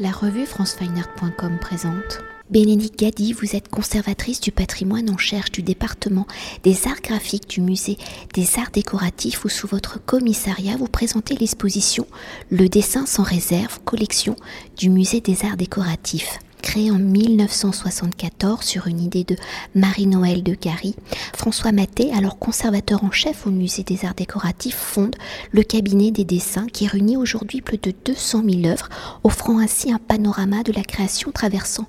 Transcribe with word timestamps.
La 0.00 0.12
revue 0.12 0.46
francefineart.com 0.46 1.58
présente. 1.60 2.20
Bénédicte 2.50 3.00
Gadi, 3.00 3.32
vous 3.32 3.56
êtes 3.56 3.68
conservatrice 3.68 4.40
du 4.40 4.52
patrimoine 4.52 5.10
en 5.10 5.18
charge 5.18 5.50
du 5.50 5.60
département 5.60 6.28
des 6.62 6.86
arts 6.86 7.00
graphiques 7.02 7.50
du 7.50 7.60
musée 7.60 7.98
des 8.32 8.46
arts 8.60 8.70
décoratifs 8.72 9.44
où 9.44 9.48
sous 9.48 9.66
votre 9.66 10.00
commissariat 10.00 10.76
vous 10.76 10.86
présentez 10.86 11.34
l'exposition 11.34 12.06
Le 12.48 12.68
dessin 12.68 13.06
sans 13.06 13.24
réserve, 13.24 13.80
collection 13.84 14.36
du 14.76 14.88
musée 14.88 15.20
des 15.20 15.44
arts 15.44 15.56
décoratifs. 15.56 16.38
Créé 16.62 16.90
en 16.90 16.98
1974 16.98 18.62
sur 18.62 18.86
une 18.88 19.00
idée 19.00 19.24
de 19.24 19.36
Marie-Noël 19.74 20.42
de 20.42 20.54
Gary, 20.54 20.94
François 21.36 21.72
Maté, 21.72 22.12
alors 22.12 22.38
conservateur 22.38 23.04
en 23.04 23.10
chef 23.10 23.46
au 23.46 23.50
musée 23.50 23.84
des 23.84 24.04
arts 24.04 24.14
décoratifs, 24.14 24.76
fonde 24.76 25.16
le 25.52 25.62
cabinet 25.62 26.10
des 26.10 26.24
dessins 26.24 26.66
qui 26.66 26.86
réunit 26.86 27.16
aujourd'hui 27.16 27.60
plus 27.60 27.78
de 27.78 27.92
200 28.04 28.42
000 28.48 28.66
œuvres, 28.66 28.88
offrant 29.24 29.58
ainsi 29.58 29.92
un 29.92 29.98
panorama 29.98 30.62
de 30.62 30.72
la 30.72 30.82
création 30.82 31.30
traversant 31.30 31.86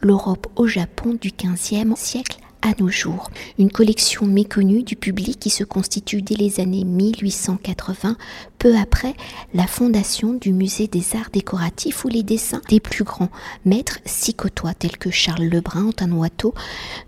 l'Europe 0.00 0.46
au 0.56 0.66
Japon 0.66 1.16
du 1.20 1.30
XVe 1.30 1.94
siècle 1.96 2.38
à 2.62 2.72
nos 2.78 2.88
jours. 2.88 3.30
Une 3.58 3.70
collection 3.70 4.26
méconnue 4.26 4.82
du 4.82 4.96
public 4.96 5.38
qui 5.38 5.50
se 5.50 5.64
constitue 5.64 6.22
dès 6.22 6.34
les 6.34 6.60
années 6.60 6.84
1880, 6.84 8.16
peu 8.60 8.76
après 8.76 9.14
la 9.54 9.66
fondation 9.66 10.34
du 10.34 10.52
musée 10.52 10.86
des 10.86 11.16
arts 11.16 11.30
décoratifs 11.32 12.04
où 12.04 12.08
les 12.08 12.22
dessins 12.22 12.60
des 12.68 12.78
plus 12.78 13.04
grands 13.04 13.30
maîtres 13.64 13.98
s'y 14.04 14.34
côtoient, 14.34 14.74
tels 14.74 14.98
que 14.98 15.10
Charles 15.10 15.44
Lebrun, 15.44 15.86
Antoine 15.86 16.12
Watteau, 16.12 16.54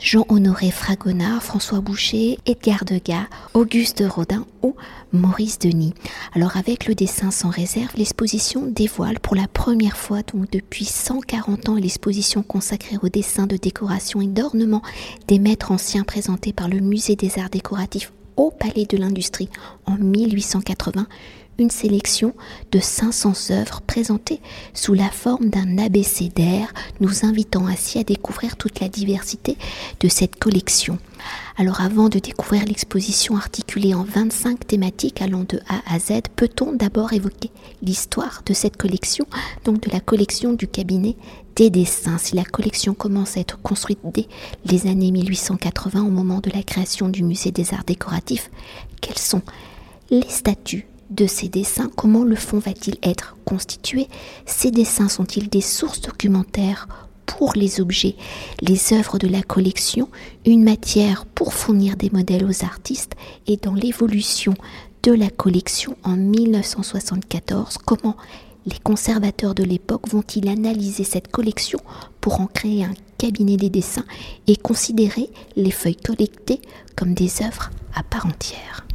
Jean-Honoré 0.00 0.70
Fragonard, 0.70 1.42
François 1.42 1.80
Boucher, 1.80 2.38
Edgar 2.46 2.86
Degas, 2.86 3.26
Auguste 3.52 4.02
Rodin 4.08 4.46
ou 4.62 4.74
Maurice 5.12 5.58
Denis. 5.58 5.92
Alors 6.34 6.56
avec 6.56 6.86
le 6.86 6.94
dessin 6.94 7.30
sans 7.30 7.50
réserve, 7.50 7.90
l'exposition 7.98 8.66
dévoile 8.66 9.20
pour 9.20 9.36
la 9.36 9.46
première 9.46 9.98
fois, 9.98 10.20
depuis 10.50 10.86
140 10.86 11.68
ans, 11.68 11.74
l'exposition 11.76 12.42
consacrée 12.42 12.96
au 13.02 13.10
dessin 13.10 13.46
de 13.46 13.58
décoration 13.58 14.22
et 14.22 14.26
d'ornement 14.26 14.80
des 15.28 15.38
maîtres 15.38 15.70
anciens 15.70 16.04
présentés 16.04 16.54
par 16.54 16.68
le 16.68 16.80
musée 16.80 17.14
des 17.14 17.38
arts 17.38 17.50
décoratifs 17.50 18.10
au 18.36 18.50
Palais 18.50 18.86
de 18.86 18.96
l'Industrie 18.96 19.48
en 19.86 19.96
1880 19.96 21.06
une 21.58 21.70
sélection 21.70 22.34
de 22.72 22.80
500 22.80 23.50
œuvres 23.50 23.80
présentées 23.82 24.40
sous 24.74 24.94
la 24.94 25.10
forme 25.10 25.48
d'un 25.48 25.78
abécédaire, 25.78 26.72
nous 27.00 27.24
invitant 27.24 27.66
ainsi 27.66 27.98
à 27.98 28.04
découvrir 28.04 28.56
toute 28.56 28.80
la 28.80 28.88
diversité 28.88 29.56
de 30.00 30.08
cette 30.08 30.36
collection. 30.36 30.98
Alors 31.56 31.80
avant 31.80 32.08
de 32.08 32.18
découvrir 32.18 32.64
l'exposition 32.64 33.36
articulée 33.36 33.94
en 33.94 34.02
25 34.02 34.66
thématiques 34.66 35.20
allant 35.20 35.44
de 35.48 35.60
A 35.68 35.94
à 35.94 35.98
Z, 35.98 36.22
peut-on 36.34 36.72
d'abord 36.72 37.12
évoquer 37.12 37.50
l'histoire 37.82 38.42
de 38.46 38.54
cette 38.54 38.76
collection, 38.76 39.26
donc 39.64 39.80
de 39.82 39.90
la 39.90 40.00
collection 40.00 40.54
du 40.54 40.66
cabinet 40.66 41.16
des 41.56 41.70
dessins. 41.70 42.18
Si 42.18 42.34
la 42.34 42.44
collection 42.44 42.94
commence 42.94 43.36
à 43.36 43.40
être 43.40 43.60
construite 43.60 44.00
dès 44.12 44.28
les 44.64 44.86
années 44.86 45.10
1880 45.10 46.02
au 46.02 46.10
moment 46.10 46.40
de 46.40 46.50
la 46.50 46.62
création 46.62 47.08
du 47.08 47.22
musée 47.22 47.50
des 47.50 47.74
arts 47.74 47.84
décoratifs, 47.84 48.50
quels 49.00 49.18
sont 49.18 49.42
les 50.10 50.28
statuts 50.28 50.86
de 51.10 51.26
ces 51.26 51.48
dessins? 51.48 51.90
Comment 51.96 52.24
le 52.24 52.36
fond 52.36 52.58
va-t-il 52.58 52.96
être 53.02 53.36
constitué? 53.44 54.08
Ces 54.46 54.70
dessins 54.70 55.08
sont-ils 55.08 55.48
des 55.48 55.60
sources 55.60 56.00
documentaires 56.00 56.88
pour 57.26 57.52
les 57.54 57.80
objets, 57.80 58.16
les 58.60 58.92
œuvres 58.92 59.18
de 59.18 59.28
la 59.28 59.42
collection, 59.42 60.08
une 60.44 60.64
matière 60.64 61.24
pour 61.26 61.54
fournir 61.54 61.96
des 61.96 62.10
modèles 62.10 62.44
aux 62.44 62.64
artistes? 62.64 63.12
Et 63.46 63.56
dans 63.56 63.74
l'évolution 63.74 64.54
de 65.02 65.12
la 65.12 65.30
collection 65.30 65.96
en 66.04 66.16
1974, 66.16 67.78
comment 67.84 68.16
les 68.66 68.78
conservateurs 68.82 69.54
de 69.54 69.64
l'époque 69.64 70.08
vont-ils 70.08 70.48
analyser 70.48 71.04
cette 71.04 71.28
collection 71.28 71.80
pour 72.20 72.40
en 72.40 72.46
créer 72.46 72.84
un 72.84 72.94
cabinet 73.18 73.56
des 73.56 73.70
dessins 73.70 74.04
et 74.46 74.56
considérer 74.56 75.30
les 75.56 75.70
feuilles 75.70 75.96
collectées 75.96 76.60
comme 76.96 77.14
des 77.14 77.42
œuvres 77.42 77.70
à 77.94 78.02
part 78.02 78.26
entière? 78.26 78.86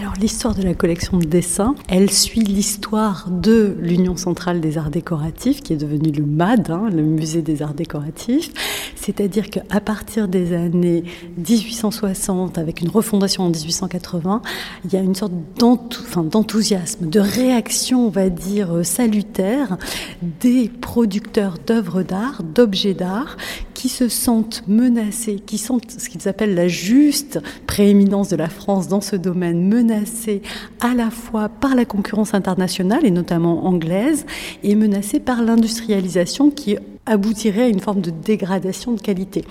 Alors 0.00 0.14
l'histoire 0.18 0.54
de 0.54 0.62
la 0.62 0.72
collection 0.72 1.18
de 1.18 1.26
dessins, 1.26 1.74
elle 1.88 2.10
suit 2.10 2.40
l'histoire 2.40 3.26
de 3.30 3.76
l'Union 3.80 4.16
centrale 4.16 4.62
des 4.62 4.78
arts 4.78 4.88
décoratifs, 4.88 5.62
qui 5.62 5.74
est 5.74 5.76
devenue 5.76 6.10
le 6.10 6.24
MAD, 6.24 6.70
hein, 6.70 6.88
le 6.90 7.02
musée 7.02 7.42
des 7.42 7.60
arts 7.60 7.74
décoratifs. 7.74 8.50
C'est-à-dire 8.96 9.50
qu'à 9.50 9.80
partir 9.80 10.26
des 10.26 10.54
années 10.54 11.04
1860, 11.36 12.56
avec 12.56 12.80
une 12.80 12.88
refondation 12.88 13.42
en 13.42 13.50
1880, 13.50 14.40
il 14.86 14.92
y 14.94 14.96
a 14.96 15.00
une 15.00 15.14
sorte 15.14 15.32
d'enthousiasme, 15.58 17.10
de 17.10 17.20
réaction, 17.20 18.06
on 18.06 18.10
va 18.10 18.30
dire, 18.30 18.80
salutaire 18.84 19.76
des 20.22 20.70
producteurs 20.80 21.56
d'œuvres 21.66 22.02
d'art, 22.02 22.42
d'objets 22.42 22.94
d'art, 22.94 23.36
qui 23.80 23.88
se 23.88 24.10
sentent 24.10 24.62
menacés, 24.68 25.36
qui 25.46 25.56
sentent 25.56 25.90
ce 25.90 26.10
qu'ils 26.10 26.28
appellent 26.28 26.54
la 26.54 26.68
juste 26.68 27.40
prééminence 27.66 28.28
de 28.28 28.36
la 28.36 28.50
France 28.50 28.88
dans 28.88 29.00
ce 29.00 29.16
domaine, 29.16 29.66
menacés 29.66 30.42
à 30.80 30.92
la 30.92 31.08
fois 31.08 31.48
par 31.48 31.74
la 31.74 31.86
concurrence 31.86 32.34
internationale 32.34 33.06
et 33.06 33.10
notamment 33.10 33.64
anglaise, 33.64 34.26
et 34.62 34.74
menacés 34.74 35.18
par 35.18 35.40
l'industrialisation 35.40 36.50
qui 36.50 36.76
aboutirait 37.10 37.64
à 37.64 37.68
une 37.68 37.80
forme 37.80 38.00
de 38.00 38.10
dégradation 38.10 38.92
de 38.92 39.00
qualité. 39.00 39.44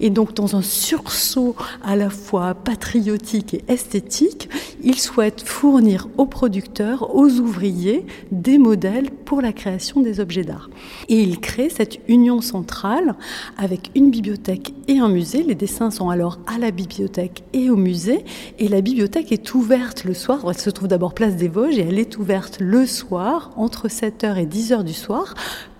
Et 0.00 0.10
donc, 0.10 0.34
dans 0.34 0.54
un 0.54 0.62
sursaut 0.62 1.56
à 1.82 1.96
la 1.96 2.10
fois 2.10 2.54
patriotique 2.54 3.54
et 3.54 3.64
esthétique, 3.68 4.48
il 4.82 4.98
souhaite 4.98 5.42
fournir 5.42 6.08
aux 6.18 6.26
producteurs, 6.26 7.14
aux 7.14 7.28
ouvriers, 7.28 8.06
des 8.30 8.58
modèles 8.58 9.10
pour 9.10 9.40
la 9.40 9.52
création 9.52 10.00
des 10.02 10.20
objets 10.20 10.44
d'art. 10.44 10.68
Et 11.08 11.20
il 11.20 11.40
crée 11.40 11.70
cette 11.70 11.98
union 12.08 12.40
centrale 12.40 13.14
avec 13.56 13.90
une 13.94 14.10
bibliothèque 14.10 14.74
et 14.86 14.98
un 14.98 15.08
musée. 15.08 15.42
Les 15.42 15.54
dessins 15.54 15.90
sont 15.90 16.10
alors 16.10 16.38
à 16.46 16.58
la 16.58 16.70
bibliothèque 16.70 17.44
et 17.54 17.70
au 17.70 17.76
musée. 17.76 18.24
Et 18.58 18.68
la 18.68 18.82
bibliothèque 18.82 19.32
est 19.32 19.54
ouverte 19.54 20.04
le 20.04 20.14
soir. 20.14 20.40
Elle 20.48 20.58
se 20.58 20.70
trouve 20.70 20.88
d'abord 20.88 21.14
place 21.14 21.36
des 21.36 21.48
Vosges 21.48 21.78
et 21.78 21.86
elle 21.88 21.98
est 21.98 22.18
ouverte 22.18 22.58
le 22.60 22.86
soir 22.86 23.50
entre 23.56 23.88
7h 23.88 24.36
et 24.36 24.46
10h 24.46 24.84
du 24.84 24.92
soir 24.92 25.34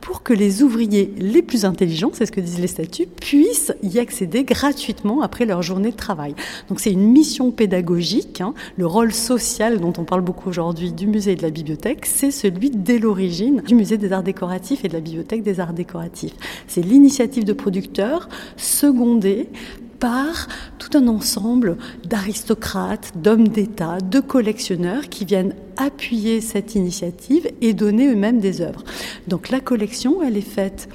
pour 0.06 0.22
que 0.22 0.32
les 0.32 0.62
ouvriers 0.62 1.12
les 1.18 1.42
plus 1.42 1.64
intelligents, 1.64 2.10
c'est 2.12 2.26
ce 2.26 2.30
que 2.30 2.40
disent 2.40 2.60
les 2.60 2.68
statuts, 2.68 3.06
puissent 3.06 3.72
y 3.82 3.98
accéder 3.98 4.44
gratuitement 4.44 5.20
après 5.20 5.46
leur 5.46 5.62
journée 5.62 5.90
de 5.90 5.96
travail. 5.96 6.36
Donc 6.68 6.78
c'est 6.78 6.92
une 6.92 7.10
mission 7.10 7.50
pédagogique, 7.50 8.40
hein. 8.40 8.54
le 8.76 8.86
rôle 8.86 9.12
social 9.12 9.80
dont 9.80 9.92
on 9.98 10.04
parle 10.04 10.20
beaucoup 10.20 10.48
aujourd'hui 10.48 10.92
du 10.92 11.08
musée 11.08 11.32
et 11.32 11.34
de 11.36 11.42
la 11.42 11.50
bibliothèque, 11.50 12.06
c'est 12.06 12.30
celui 12.30 12.70
dès 12.70 13.00
l'origine 13.00 13.62
du 13.66 13.74
musée 13.74 13.98
des 13.98 14.12
arts 14.12 14.22
décoratifs 14.22 14.84
et 14.84 14.88
de 14.88 14.92
la 14.92 15.00
bibliothèque 15.00 15.42
des 15.42 15.58
arts 15.58 15.72
décoratifs. 15.72 16.34
C'est 16.68 16.82
l'initiative 16.82 17.42
de 17.42 17.52
producteurs 17.52 18.28
secondée 18.56 19.48
par 19.98 20.48
tout 20.78 20.96
un 20.96 21.08
ensemble 21.08 21.76
d'aristocrates, 22.04 23.12
d'hommes 23.16 23.48
d'État, 23.48 23.98
de 23.98 24.20
collectionneurs 24.20 25.08
qui 25.08 25.24
viennent 25.24 25.54
appuyer 25.76 26.40
cette 26.40 26.74
initiative 26.74 27.48
et 27.60 27.74
donner 27.74 28.08
eux-mêmes 28.08 28.40
des 28.40 28.60
œuvres. 28.60 28.84
Donc 29.28 29.50
la 29.50 29.60
collection, 29.60 30.22
elle 30.22 30.36
est 30.36 30.40
faite 30.40 30.88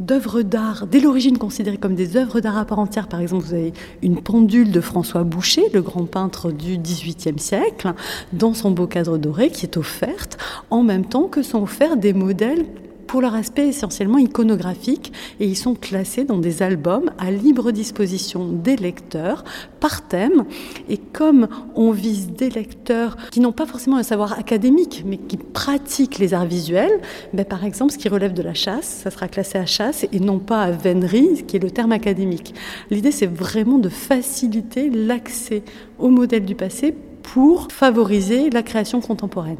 d'œuvres 0.00 0.42
d'art, 0.42 0.86
dès 0.86 1.00
l'origine 1.00 1.38
considérées 1.38 1.76
comme 1.76 1.94
des 1.94 2.16
œuvres 2.16 2.40
d'art 2.40 2.56
à 2.56 2.64
part 2.64 2.78
entière. 2.78 3.08
Par 3.08 3.20
exemple, 3.20 3.44
vous 3.44 3.54
avez 3.54 3.72
une 4.02 4.22
pendule 4.22 4.70
de 4.70 4.80
François 4.80 5.24
Boucher, 5.24 5.64
le 5.72 5.82
grand 5.82 6.04
peintre 6.04 6.52
du 6.52 6.78
XVIIIe 6.78 7.38
siècle, 7.38 7.92
dans 8.32 8.54
son 8.54 8.70
beau 8.70 8.86
cadre 8.86 9.18
doré 9.18 9.50
qui 9.50 9.66
est 9.66 9.76
offerte, 9.76 10.38
en 10.70 10.82
même 10.82 11.04
temps 11.04 11.24
que 11.24 11.42
sont 11.42 11.62
offerts 11.62 11.96
des 11.96 12.12
modèles 12.12 12.64
pour 13.08 13.22
leur 13.22 13.34
aspect 13.34 13.66
essentiellement 13.66 14.18
iconographique 14.18 15.12
et 15.40 15.46
ils 15.46 15.56
sont 15.56 15.74
classés 15.74 16.24
dans 16.24 16.38
des 16.38 16.62
albums 16.62 17.10
à 17.18 17.30
libre 17.30 17.72
disposition 17.72 18.46
des 18.46 18.76
lecteurs 18.76 19.44
par 19.80 20.06
thème. 20.06 20.44
Et 20.88 20.98
comme 20.98 21.48
on 21.74 21.90
vise 21.90 22.28
des 22.28 22.50
lecteurs 22.50 23.16
qui 23.32 23.40
n'ont 23.40 23.52
pas 23.52 23.66
forcément 23.66 23.96
un 23.96 24.02
savoir 24.02 24.38
académique 24.38 25.02
mais 25.06 25.16
qui 25.16 25.38
pratiquent 25.38 26.18
les 26.18 26.34
arts 26.34 26.46
visuels, 26.46 27.00
ben 27.32 27.44
par 27.44 27.64
exemple 27.64 27.92
ce 27.92 27.98
qui 27.98 28.08
relève 28.08 28.34
de 28.34 28.42
la 28.42 28.54
chasse, 28.54 29.00
ça 29.02 29.10
sera 29.10 29.26
classé 29.26 29.58
à 29.58 29.66
chasse 29.66 30.06
et 30.12 30.20
non 30.20 30.38
pas 30.38 30.62
à 30.62 30.70
vénerie, 30.70 31.44
qui 31.46 31.56
est 31.56 31.62
le 31.62 31.70
terme 31.70 31.92
académique. 31.92 32.54
L'idée 32.90 33.10
c'est 33.10 33.26
vraiment 33.26 33.78
de 33.78 33.88
faciliter 33.88 34.90
l'accès 34.90 35.62
au 35.98 36.10
modèle 36.10 36.44
du 36.44 36.54
passé 36.54 36.94
pour 37.22 37.68
favoriser 37.72 38.50
la 38.50 38.62
création 38.62 39.00
contemporaine. 39.00 39.56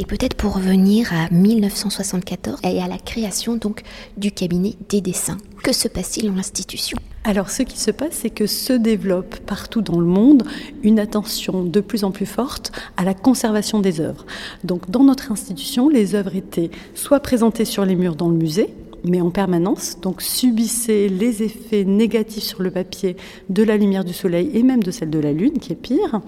Et 0.00 0.06
peut-être 0.06 0.34
pour 0.34 0.54
revenir 0.54 1.12
à 1.12 1.28
1974 1.30 2.60
et 2.62 2.80
à 2.80 2.86
la 2.86 2.98
création 2.98 3.56
donc 3.56 3.82
du 4.16 4.30
cabinet 4.30 4.74
des 4.88 5.00
dessins. 5.00 5.38
Que 5.62 5.72
se 5.72 5.88
passe-t-il 5.88 6.28
dans 6.28 6.36
l'institution? 6.36 6.98
Alors 7.24 7.50
ce 7.50 7.62
qui 7.62 7.78
se 7.78 7.90
passe, 7.90 8.12
c'est 8.12 8.30
que 8.30 8.46
se 8.46 8.72
développe 8.72 9.36
partout 9.40 9.82
dans 9.82 9.98
le 9.98 10.06
monde 10.06 10.44
une 10.82 10.98
attention 10.98 11.64
de 11.64 11.80
plus 11.80 12.04
en 12.04 12.10
plus 12.10 12.26
forte 12.26 12.72
à 12.96 13.04
la 13.04 13.12
conservation 13.12 13.80
des 13.80 14.00
œuvres. 14.00 14.24
Donc 14.64 14.88
dans 14.88 15.04
notre 15.04 15.32
institution, 15.32 15.88
les 15.88 16.14
œuvres 16.14 16.36
étaient 16.36 16.70
soit 16.94 17.20
présentées 17.20 17.64
sur 17.64 17.84
les 17.84 17.96
murs 17.96 18.16
dans 18.16 18.28
le 18.28 18.36
musée, 18.36 18.74
mais 19.04 19.20
en 19.20 19.30
permanence, 19.30 20.00
donc 20.00 20.22
subissait 20.22 21.08
les 21.08 21.42
effets 21.42 21.84
négatifs 21.84 22.44
sur 22.44 22.62
le 22.62 22.70
papier 22.70 23.16
de 23.48 23.62
la 23.62 23.76
lumière 23.76 24.04
du 24.04 24.12
soleil 24.12 24.50
et 24.54 24.62
même 24.62 24.82
de 24.82 24.90
celle 24.90 25.10
de 25.10 25.18
la 25.18 25.32
lune, 25.32 25.58
qui 25.58 25.72
est 25.72 25.76
pire, 25.76 26.20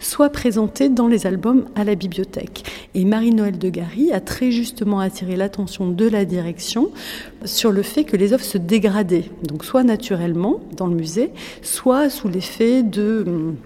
soit 0.00 0.30
présenté 0.30 0.88
dans 0.88 1.08
les 1.08 1.26
albums 1.26 1.66
à 1.74 1.84
la 1.84 1.94
bibliothèque. 1.94 2.64
Et 2.94 3.04
Marie-Noël 3.04 3.58
de 3.58 3.68
Gary 3.68 4.12
a 4.12 4.20
très 4.20 4.50
justement 4.50 5.00
attiré 5.00 5.36
l'attention 5.36 5.88
de 5.90 6.08
la 6.08 6.24
direction 6.24 6.90
sur 7.44 7.72
le 7.72 7.82
fait 7.82 8.04
que 8.04 8.16
les 8.16 8.32
œuvres 8.32 8.44
se 8.44 8.58
dégradaient, 8.58 9.30
donc 9.42 9.64
soit 9.64 9.84
naturellement 9.84 10.60
dans 10.76 10.86
le 10.86 10.94
musée, 10.94 11.30
soit 11.62 12.10
sous 12.10 12.28
l'effet 12.28 12.82
de 12.82 13.24
hum, 13.26 13.56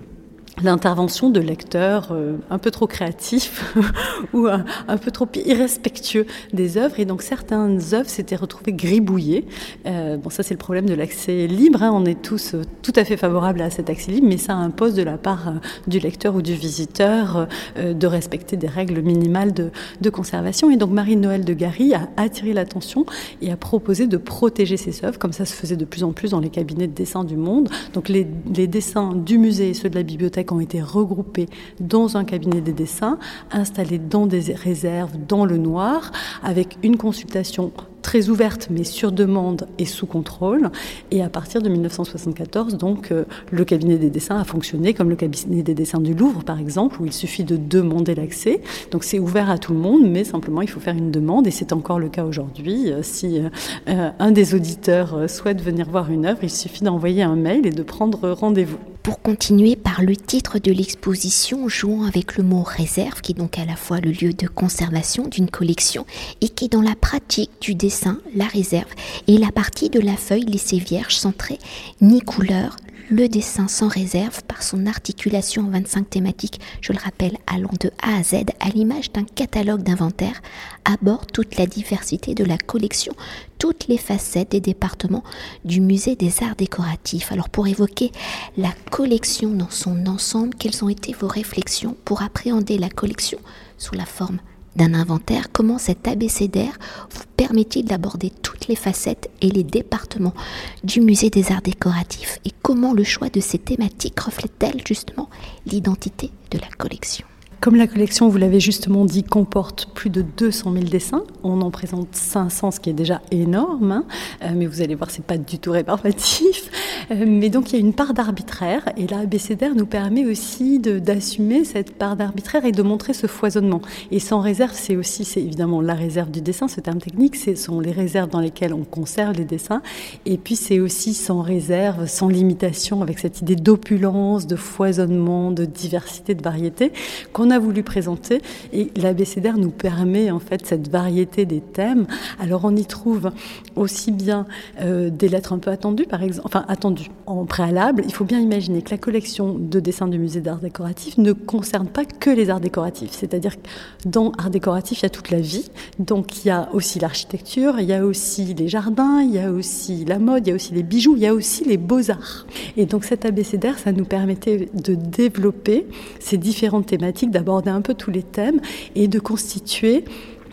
l'intervention 0.62 1.30
de 1.30 1.40
lecteurs 1.40 2.08
euh, 2.12 2.36
un 2.50 2.58
peu 2.58 2.70
trop 2.70 2.86
créatifs 2.86 3.74
ou 4.32 4.46
un, 4.46 4.96
peu 4.98 5.10
trop 5.10 5.28
irrespectueux 5.34 6.26
des 6.52 6.76
œuvres. 6.76 7.00
Et 7.00 7.04
donc 7.04 7.22
certaines 7.22 7.80
œuvres 7.94 8.08
s'étaient 8.08 8.36
retrouvées 8.36 8.72
gribouillées. 8.72 9.46
Euh, 9.86 10.16
bon, 10.16 10.30
ça 10.30 10.42
c'est 10.42 10.54
le 10.54 10.58
problème 10.58 10.86
de 10.86 10.94
l'accès 10.94 11.46
libre. 11.46 11.82
Hein. 11.82 11.90
On 11.94 12.04
est 12.04 12.20
tous 12.20 12.54
euh, 12.54 12.62
tout 12.82 12.92
à 12.96 13.04
fait 13.04 13.16
favorables 13.16 13.62
à 13.62 13.70
cet 13.70 13.88
accès 13.88 14.12
libre, 14.12 14.26
mais 14.28 14.36
ça 14.36 14.54
impose 14.54 14.94
de 14.94 15.02
la 15.02 15.16
part 15.16 15.54
du 15.86 15.98
lecteur 15.98 16.34
ou 16.34 16.42
du 16.42 16.54
visiteur 16.54 17.48
de 17.76 18.06
respecter 18.06 18.56
des 18.56 18.66
règles 18.66 19.00
minimales 19.00 19.52
de, 19.52 19.70
de 20.00 20.10
conservation. 20.10 20.70
Et 20.70 20.76
donc 20.76 20.90
Marie-Noël 20.90 21.44
de 21.44 21.54
Gary 21.54 21.94
a 21.94 22.08
attiré 22.16 22.52
l'attention 22.52 23.06
et 23.40 23.50
a 23.50 23.56
proposé 23.56 24.06
de 24.06 24.16
protéger 24.16 24.76
ces 24.76 25.04
œuvres, 25.04 25.18
comme 25.18 25.32
ça 25.32 25.44
se 25.44 25.54
faisait 25.54 25.76
de 25.76 25.84
plus 25.84 26.04
en 26.04 26.12
plus 26.12 26.30
dans 26.30 26.40
les 26.40 26.50
cabinets 26.50 26.86
de 26.86 26.92
dessin 26.92 27.24
du 27.24 27.36
monde. 27.36 27.68
Donc 27.94 28.08
les, 28.08 28.26
les 28.54 28.66
dessins 28.66 29.14
du 29.14 29.38
musée 29.38 29.70
et 29.70 29.74
ceux 29.74 29.88
de 29.88 29.94
la 29.94 30.02
bibliothèque 30.02 30.41
ont 30.50 30.60
été 30.60 30.82
regroupés 30.82 31.48
dans 31.78 32.16
un 32.16 32.24
cabinet 32.24 32.60
de 32.60 32.72
dessin, 32.72 33.18
installés 33.52 33.98
dans 33.98 34.26
des 34.26 34.54
réserves 34.54 35.12
dans 35.28 35.44
le 35.44 35.58
noir, 35.58 36.10
avec 36.42 36.78
une 36.82 36.96
consultation 36.96 37.72
très 38.02 38.28
ouverte 38.28 38.68
mais 38.70 38.84
sur 38.84 39.12
demande 39.12 39.68
et 39.78 39.86
sous 39.86 40.06
contrôle. 40.06 40.70
Et 41.10 41.22
à 41.22 41.28
partir 41.28 41.62
de 41.62 41.68
1974, 41.68 42.76
donc, 42.76 43.12
euh, 43.12 43.24
le 43.50 43.64
cabinet 43.64 43.96
des 43.96 44.10
dessins 44.10 44.38
a 44.38 44.44
fonctionné 44.44 44.92
comme 44.92 45.08
le 45.08 45.16
cabinet 45.16 45.62
des 45.62 45.74
dessins 45.74 46.00
du 46.00 46.14
Louvre, 46.14 46.42
par 46.44 46.58
exemple, 46.58 47.00
où 47.00 47.06
il 47.06 47.12
suffit 47.12 47.44
de 47.44 47.56
demander 47.56 48.14
l'accès. 48.14 48.60
Donc 48.90 49.04
c'est 49.04 49.18
ouvert 49.18 49.48
à 49.48 49.58
tout 49.58 49.72
le 49.72 49.78
monde, 49.78 50.02
mais 50.04 50.24
simplement 50.24 50.62
il 50.62 50.68
faut 50.68 50.80
faire 50.80 50.96
une 50.96 51.10
demande. 51.10 51.46
Et 51.46 51.50
c'est 51.50 51.72
encore 51.72 51.98
le 51.98 52.08
cas 52.08 52.24
aujourd'hui. 52.24 52.90
Euh, 52.90 53.00
si 53.02 53.40
euh, 53.88 54.10
un 54.18 54.32
des 54.32 54.54
auditeurs 54.54 55.30
souhaite 55.30 55.62
venir 55.62 55.88
voir 55.88 56.10
une 56.10 56.26
œuvre, 56.26 56.40
il 56.42 56.50
suffit 56.50 56.84
d'envoyer 56.84 57.22
un 57.22 57.36
mail 57.36 57.66
et 57.66 57.70
de 57.70 57.82
prendre 57.82 58.30
rendez-vous. 58.30 58.78
Pour 59.02 59.20
continuer 59.20 59.74
par 59.74 60.02
le 60.02 60.14
titre 60.14 60.60
de 60.60 60.70
l'exposition, 60.70 61.68
jouant 61.68 62.04
avec 62.04 62.36
le 62.36 62.44
mot 62.44 62.62
réserve, 62.62 63.20
qui 63.20 63.32
est 63.32 63.34
donc 63.34 63.58
à 63.58 63.64
la 63.64 63.74
fois 63.74 63.98
le 63.98 64.12
lieu 64.12 64.32
de 64.32 64.46
conservation 64.46 65.26
d'une 65.26 65.50
collection 65.50 66.06
et 66.40 66.48
qui 66.48 66.68
dans 66.68 66.82
la 66.82 66.94
pratique 66.94 67.50
du 67.60 67.74
dessin 67.74 68.20
la 68.36 68.46
réserve, 68.46 68.90
et 69.26 69.38
la 69.38 69.50
partie 69.50 69.90
de 69.90 69.98
la 69.98 70.16
feuille 70.16 70.44
laissée 70.44 70.78
vierge 70.78 71.16
sans 71.16 71.32
trait 71.32 71.58
ni 72.00 72.20
couleur, 72.20 72.76
le 73.10 73.28
dessin 73.28 73.66
sans 73.66 73.88
réserve 73.88 74.44
par 74.44 74.62
son 74.62 74.86
articulation 74.86 75.62
en 75.62 75.70
25 75.70 76.08
thématiques, 76.08 76.60
je 76.80 76.92
le 76.92 76.98
rappelle, 76.98 77.36
allant 77.46 77.74
de 77.80 77.90
A 78.00 78.18
à 78.18 78.22
Z, 78.22 78.44
à 78.60 78.68
l'image 78.68 79.12
d'un 79.12 79.24
catalogue 79.24 79.82
d'inventaire, 79.82 80.40
aborde 80.84 81.30
toute 81.32 81.56
la 81.58 81.66
diversité 81.66 82.34
de 82.34 82.44
la 82.44 82.56
collection, 82.56 83.14
toutes 83.62 83.86
les 83.86 83.96
facettes 83.96 84.50
des 84.50 84.60
départements 84.60 85.22
du 85.64 85.80
musée 85.80 86.16
des 86.16 86.42
arts 86.42 86.56
décoratifs. 86.56 87.30
Alors 87.30 87.48
pour 87.48 87.68
évoquer 87.68 88.10
la 88.56 88.72
collection 88.90 89.50
dans 89.50 89.70
son 89.70 90.08
ensemble, 90.08 90.56
quelles 90.56 90.84
ont 90.84 90.88
été 90.88 91.12
vos 91.12 91.28
réflexions 91.28 91.94
pour 92.04 92.22
appréhender 92.22 92.76
la 92.76 92.88
collection 92.88 93.38
sous 93.78 93.94
la 93.94 94.04
forme 94.04 94.40
d'un 94.74 94.94
inventaire, 94.94 95.52
comment 95.52 95.78
cet 95.78 96.08
abécédaire 96.08 96.76
vous 97.12 97.22
permet-il 97.36 97.84
d'aborder 97.84 98.30
toutes 98.30 98.66
les 98.66 98.74
facettes 98.74 99.30
et 99.40 99.50
les 99.50 99.62
départements 99.62 100.34
du 100.82 101.00
musée 101.00 101.30
des 101.30 101.52
arts 101.52 101.62
décoratifs? 101.62 102.40
Et 102.44 102.50
comment 102.62 102.94
le 102.94 103.04
choix 103.04 103.28
de 103.28 103.38
ces 103.38 103.58
thématiques 103.58 104.18
reflète-t-elle 104.18 104.82
justement 104.84 105.30
l'identité 105.66 106.32
de 106.50 106.58
la 106.58 106.68
collection? 106.78 107.26
Comme 107.62 107.76
la 107.76 107.86
collection, 107.86 108.28
vous 108.28 108.38
l'avez 108.38 108.58
justement 108.58 109.04
dit, 109.04 109.22
comporte 109.22 109.88
plus 109.94 110.10
de 110.10 110.22
200 110.22 110.72
000 110.72 110.84
dessins, 110.86 111.22
on 111.44 111.60
en 111.60 111.70
présente 111.70 112.08
500, 112.10 112.72
ce 112.72 112.80
qui 112.80 112.90
est 112.90 112.92
déjà 112.92 113.22
énorme, 113.30 113.92
hein. 113.92 114.04
euh, 114.42 114.48
mais 114.56 114.66
vous 114.66 114.82
allez 114.82 114.96
voir, 114.96 115.12
c'est 115.12 115.24
pas 115.24 115.38
du 115.38 115.60
tout 115.60 115.70
rébarbatif. 115.70 116.70
Euh, 117.12 117.24
mais 117.26 117.50
donc 117.50 117.70
il 117.70 117.74
y 117.74 117.76
a 117.76 117.80
une 117.80 117.94
part 117.94 118.14
d'arbitraire, 118.14 118.88
et 118.96 119.06
là, 119.06 119.18
ABCDR 119.18 119.76
nous 119.76 119.86
permet 119.86 120.26
aussi 120.26 120.80
d'assumer 120.80 121.64
cette 121.64 121.94
part 121.94 122.16
d'arbitraire 122.16 122.64
et 122.64 122.72
de 122.72 122.82
montrer 122.82 123.12
ce 123.12 123.28
foisonnement. 123.28 123.80
Et 124.10 124.18
sans 124.18 124.40
réserve, 124.40 124.72
c'est 124.74 124.96
aussi, 124.96 125.24
c'est 125.24 125.40
évidemment 125.40 125.80
la 125.80 125.94
réserve 125.94 126.32
du 126.32 126.40
dessin, 126.40 126.66
ce 126.66 126.80
terme 126.80 127.00
technique, 127.00 127.36
ce 127.36 127.54
sont 127.54 127.78
les 127.78 127.92
réserves 127.92 128.30
dans 128.30 128.40
lesquelles 128.40 128.74
on 128.74 128.82
conserve 128.82 129.36
les 129.36 129.44
dessins, 129.44 129.82
et 130.26 130.36
puis 130.36 130.56
c'est 130.56 130.80
aussi 130.80 131.14
sans 131.14 131.42
réserve, 131.42 132.06
sans 132.06 132.26
limitation, 132.26 133.02
avec 133.02 133.20
cette 133.20 133.40
idée 133.40 133.54
d'opulence, 133.56 134.48
de 134.48 134.56
foisonnement, 134.56 135.52
de 135.52 135.64
diversité, 135.64 136.34
de 136.34 136.42
variété, 136.42 136.92
qu'on 137.32 137.51
a 137.52 137.58
voulu 137.58 137.82
présenter. 137.82 138.40
Et 138.72 138.90
l'abécédaire 138.96 139.58
nous 139.58 139.70
permet 139.70 140.30
en 140.30 140.40
fait 140.40 140.66
cette 140.66 140.88
variété 140.88 141.44
des 141.44 141.60
thèmes. 141.60 142.06
Alors 142.40 142.62
on 142.64 142.74
y 142.74 142.84
trouve 142.84 143.30
aussi 143.76 144.12
bien 144.12 144.46
euh, 144.80 145.10
des 145.10 145.28
lettres 145.28 145.52
un 145.52 145.58
peu 145.58 145.70
attendues, 145.70 146.06
par 146.06 146.22
exemple, 146.22 146.46
enfin 146.46 146.64
attendues 146.68 147.10
en 147.26 147.44
préalable. 147.44 148.02
Il 148.06 148.12
faut 148.12 148.24
bien 148.24 148.40
imaginer 148.40 148.82
que 148.82 148.90
la 148.90 148.98
collection 148.98 149.56
de 149.58 149.80
dessins 149.80 150.08
du 150.08 150.18
musée 150.18 150.40
d'art 150.40 150.58
décoratif 150.58 151.18
ne 151.18 151.32
concerne 151.32 151.86
pas 151.86 152.04
que 152.04 152.30
les 152.30 152.50
arts 152.50 152.60
décoratifs. 152.60 153.12
C'est-à-dire 153.12 153.56
que 153.56 153.68
dans 154.08 154.32
art 154.32 154.50
décoratif, 154.50 155.00
il 155.00 155.02
y 155.04 155.06
a 155.06 155.10
toute 155.10 155.30
la 155.30 155.40
vie. 155.40 155.70
Donc 155.98 156.44
il 156.44 156.48
y 156.48 156.50
a 156.50 156.68
aussi 156.72 156.98
l'architecture, 156.98 157.78
il 157.78 157.86
y 157.86 157.92
a 157.92 158.04
aussi 158.04 158.54
les 158.54 158.68
jardins, 158.68 159.20
il 159.22 159.32
y 159.32 159.38
a 159.38 159.52
aussi 159.52 160.04
la 160.04 160.18
mode, 160.18 160.46
il 160.46 160.50
y 160.50 160.52
a 160.52 160.56
aussi 160.56 160.74
les 160.74 160.82
bijoux, 160.82 161.16
il 161.16 161.22
y 161.22 161.26
a 161.26 161.34
aussi 161.34 161.64
les 161.64 161.76
beaux-arts. 161.76 162.46
Et 162.76 162.86
donc 162.86 163.04
cet 163.04 163.24
abécédaire, 163.24 163.78
ça 163.78 163.92
nous 163.92 164.04
permettait 164.04 164.68
de 164.74 164.94
développer 164.94 165.86
ces 166.20 166.38
différentes 166.38 166.86
thématiques 166.86 167.30
d'aborder 167.42 167.70
un 167.70 167.80
peu 167.80 167.94
tous 167.94 168.12
les 168.12 168.22
thèmes 168.22 168.60
et 168.94 169.08
de 169.08 169.18
constituer 169.18 170.04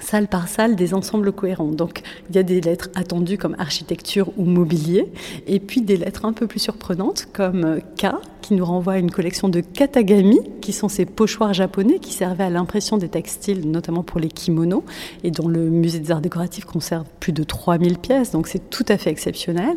salle 0.02 0.28
par 0.28 0.48
salle 0.48 0.76
des 0.76 0.94
ensembles 0.94 1.32
cohérents. 1.32 1.72
Donc 1.72 2.02
il 2.30 2.36
y 2.36 2.40
a 2.40 2.44
des 2.44 2.62
lettres 2.62 2.90
attendues 2.96 3.38
comme 3.38 3.56
architecture 3.60 4.32
ou 4.38 4.46
mobilier, 4.46 5.12
et 5.46 5.60
puis 5.60 5.82
des 5.82 5.98
lettres 5.98 6.26
un 6.26 6.34
peu 6.34 6.48
plus 6.48 6.60
surprenantes 6.60 7.28
comme 7.34 7.80
K, 7.98 8.08
qui 8.42 8.54
nous 8.54 8.66
renvoie 8.66 8.94
à 8.94 8.98
une 8.98 9.12
collection 9.12 9.50
de 9.50 9.60
katagami, 9.60 10.40
qui 10.62 10.74
sont 10.74 10.88
ces 10.88 11.06
pochoirs 11.06 11.54
japonais 11.54 12.00
qui 12.00 12.14
servaient 12.14 12.46
à 12.46 12.50
l'impression 12.50 12.98
des 12.98 13.10
textiles, 13.10 13.70
notamment 13.70 14.02
pour 14.04 14.20
les 14.20 14.30
kimonos, 14.30 14.84
et 15.24 15.32
dont 15.32 15.48
le 15.48 15.70
musée 15.70 16.00
des 16.00 16.12
arts 16.12 16.22
décoratifs 16.22 16.66
conserve 16.66 17.06
plus 17.20 17.34
de 17.34 17.44
3000 17.44 17.98
pièces, 17.98 18.32
donc 18.32 18.48
c'est 18.48 18.70
tout 18.70 18.86
à 18.88 18.98
fait 18.98 19.10
exceptionnel 19.10 19.76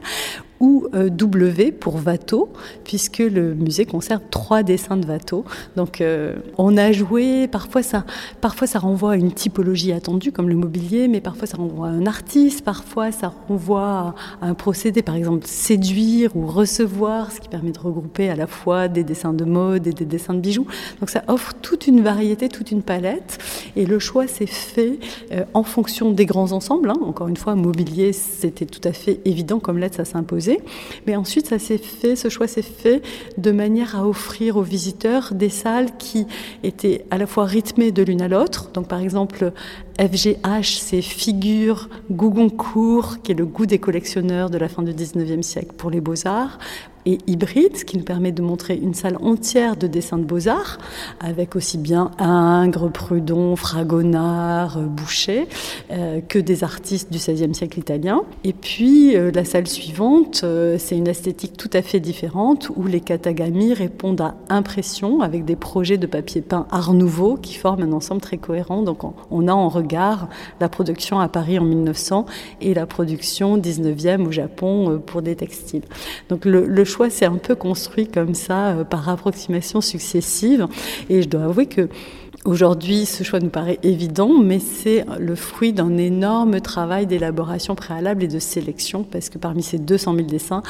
ou 0.62 0.87
euh, 0.94 1.11
W 1.11 1.73
pour 1.73 1.97
Watteau, 2.06 2.49
puisque 2.85 3.19
le 3.19 3.55
musée 3.55 3.85
conserve 3.85 4.23
trois 4.31 4.62
dessins 4.62 4.97
de 4.97 5.06
Watteau. 5.06 5.44
Donc 5.76 6.00
euh, 6.00 6.37
on 6.56 6.76
a 6.76 6.93
joué, 6.93 7.49
parfois 7.49 7.82
ça, 7.82 8.05
parfois 8.41 8.69
ça 8.69 8.79
renvoie 8.79 9.12
à 9.12 9.17
une 9.17 9.32
typologie 9.32 9.93
attendue 9.93 10.31
comme 10.31 10.49
le 10.49 10.55
mobilier, 10.55 11.09
mais 11.09 11.20
parfois 11.20 11.49
ça 11.49 11.56
renvoie 11.56 11.88
à 11.88 11.91
un 11.91 12.06
artiste, 12.06 12.64
parfois 12.64 13.11
ça 13.11 13.35
renvoie 13.49 14.14
à 14.41 14.47
un 14.47 14.55
procédé, 14.55 15.03
par 15.03 15.16
exemple 15.16 15.47
séduire 15.49 16.35
ou 16.37 16.47
recevoir, 16.47 17.33
ce 17.33 17.40
qui 17.40 17.49
permet 17.49 17.73
de 17.73 17.81
regrouper 17.81 18.31
à 18.31 18.37
la 18.37 18.47
fois 18.47 18.87
des 18.87 19.02
dessins 19.02 19.33
de 19.33 19.45
mode 19.45 19.88
et 19.88 19.92
des 19.92 20.04
dessins 20.04 20.35
de 20.35 20.40
bijoux. 20.40 20.66
Donc 21.00 21.11
ça 21.11 21.25
offre 21.26 21.54
toute 21.61 21.88
une 21.88 22.02
variété, 22.02 22.49
toute 22.49 22.71
une 22.71 22.83
palette, 22.83 23.38
et 23.75 23.85
le 23.85 23.99
choix 23.99 24.28
s'est 24.28 24.47
fait 24.47 25.00
euh, 25.33 25.45
en 25.54 25.64
fonction 25.64 26.12
des 26.12 26.25
grands 26.25 26.52
ensembles. 26.52 26.90
Hein. 26.90 27.00
Encore 27.04 27.26
une 27.26 27.37
fois, 27.37 27.57
mobilier, 27.57 28.12
c'était 28.12 28.66
tout 28.66 28.87
à 28.88 28.92
fait 28.92 29.21
évident 29.25 29.59
comme 29.59 29.78
lettre, 29.78 29.97
ça 29.97 30.04
s'imposait. 30.04 30.51
Mais 31.06 31.16
ensuite, 31.16 31.47
ça 31.47 31.59
s'est 31.59 31.78
fait, 31.78 32.16
ce 32.16 32.28
choix 32.28 32.47
s'est 32.47 32.62
fait 32.62 33.02
de 33.38 33.50
manière 33.52 33.97
à 33.97 34.06
offrir 34.06 34.56
aux 34.56 34.62
visiteurs 34.62 35.35
des 35.35 35.49
salles 35.49 35.97
qui 35.99 36.26
étaient 36.62 37.04
à 37.11 37.18
la 37.18 37.26
fois 37.26 37.44
rythmées 37.44 37.92
de 37.92 38.02
l'une 38.02 38.23
à 38.23 38.28
l'autre. 38.28 38.71
Donc, 38.73 38.88
par 38.88 39.00
exemple, 39.00 39.52
FGH, 39.99 40.78
c'est 40.78 41.02
Figure 41.02 41.88
Gougoncourt, 42.11 43.22
qui 43.22 43.32
est 43.32 43.34
le 43.34 43.46
goût 43.46 43.66
des 43.66 43.78
collectionneurs 43.78 44.50
de 44.50 44.58
la 44.58 44.68
fin 44.68 44.82
du 44.82 44.92
19e 44.92 45.42
siècle 45.42 45.72
pour 45.76 45.90
les 45.90 46.00
beaux-arts, 46.00 46.58
et 47.04 47.18
hybride, 47.26 47.76
ce 47.76 47.84
qui 47.84 47.99
nous 47.99 48.04
permet 48.04 48.32
de 48.32 48.42
montrer 48.42 48.76
une 48.76 48.94
salle 48.94 49.16
entière 49.20 49.76
de 49.76 49.87
dessins 49.87 50.18
de 50.18 50.25
beaux-arts, 50.25 50.78
avec 51.20 51.56
aussi 51.56 51.78
bien 51.78 52.12
Ingres, 52.18 52.90
Prudon, 52.90 53.56
Fragonard, 53.56 54.78
Boucher, 54.78 55.49
euh, 55.90 56.20
que 56.20 56.38
des 56.38 56.62
artistes 56.62 57.11
du 57.11 57.18
XVIe 57.18 57.54
siècle 57.54 57.80
italien. 57.80 58.22
Et 58.44 58.52
puis 58.52 59.16
euh, 59.16 59.32
la 59.34 59.44
salle 59.44 59.66
suivante, 59.66 60.42
euh, 60.44 60.76
c'est 60.78 60.96
une 60.96 61.08
esthétique 61.08 61.56
tout 61.56 61.70
à 61.72 61.82
fait 61.82 61.99
différente, 61.99 62.70
où 62.76 62.87
les 62.87 63.00
katagami 63.00 63.75
répondent 63.75 64.20
à 64.20 64.37
impression, 64.49 65.22
avec 65.22 65.44
des 65.44 65.56
projets 65.56 65.99
de 65.99 66.06
papier 66.06 66.40
peint 66.40 66.66
art 66.70 66.94
nouveau 66.94 67.37
qui 67.37 67.54
forment 67.54 67.82
un 67.82 67.92
ensemble 67.92 68.20
très 68.20 68.38
cohérent. 68.38 68.82
Donc 68.82 69.00
on, 69.30 69.49
a 69.49 69.52
regard 69.83 70.29
la 70.61 70.69
production 70.69 71.21
à 71.21 71.29
Paris 71.29 71.59
en 71.59 71.65
1900 71.65 72.27
et 72.61 72.75
la 72.75 72.87
production 72.87 73.59
19e 73.59 74.27
au 74.27 74.33
Japon 74.33 75.03
pour 75.05 75.23
des 75.23 75.37
textiles. 75.37 75.85
Donc 76.29 76.45
le, 76.45 76.67
le 76.67 76.85
choix 76.85 77.11
s'est 77.11 77.27
un 77.27 77.37
peu 77.37 77.55
construit 77.55 78.07
comme 78.07 78.35
ça, 78.35 78.69
euh, 78.69 78.85
par 78.85 79.09
approximation 79.09 79.81
successive. 79.81 80.67
Et 81.09 81.23
je 81.23 81.29
dois 81.29 81.45
avouer 81.45 81.67
que 81.67 81.89
Aujourd'hui, 82.45 83.07
ce 83.07 83.23
choix 83.23 83.39
nous 83.39 83.51
paraît 83.51 83.79
évident, 83.85 84.37
mais 84.37 84.59
c'est 84.59 85.05
le 85.21 85.37
fruit 85.37 85.73
d'un 85.73 85.97
énorme 85.97 86.61
travail 86.61 87.07
d'élaboration 87.07 87.77
préalable 87.77 88.25
et 88.25 88.27
de 88.27 88.41
sélection, 88.41 89.05
parce 89.05 89.29
que 89.29 89.39
parmi 89.39 89.62
ces 89.62 89.79
200 89.79 90.17
000 90.17 90.27
dessins, 90.27 90.65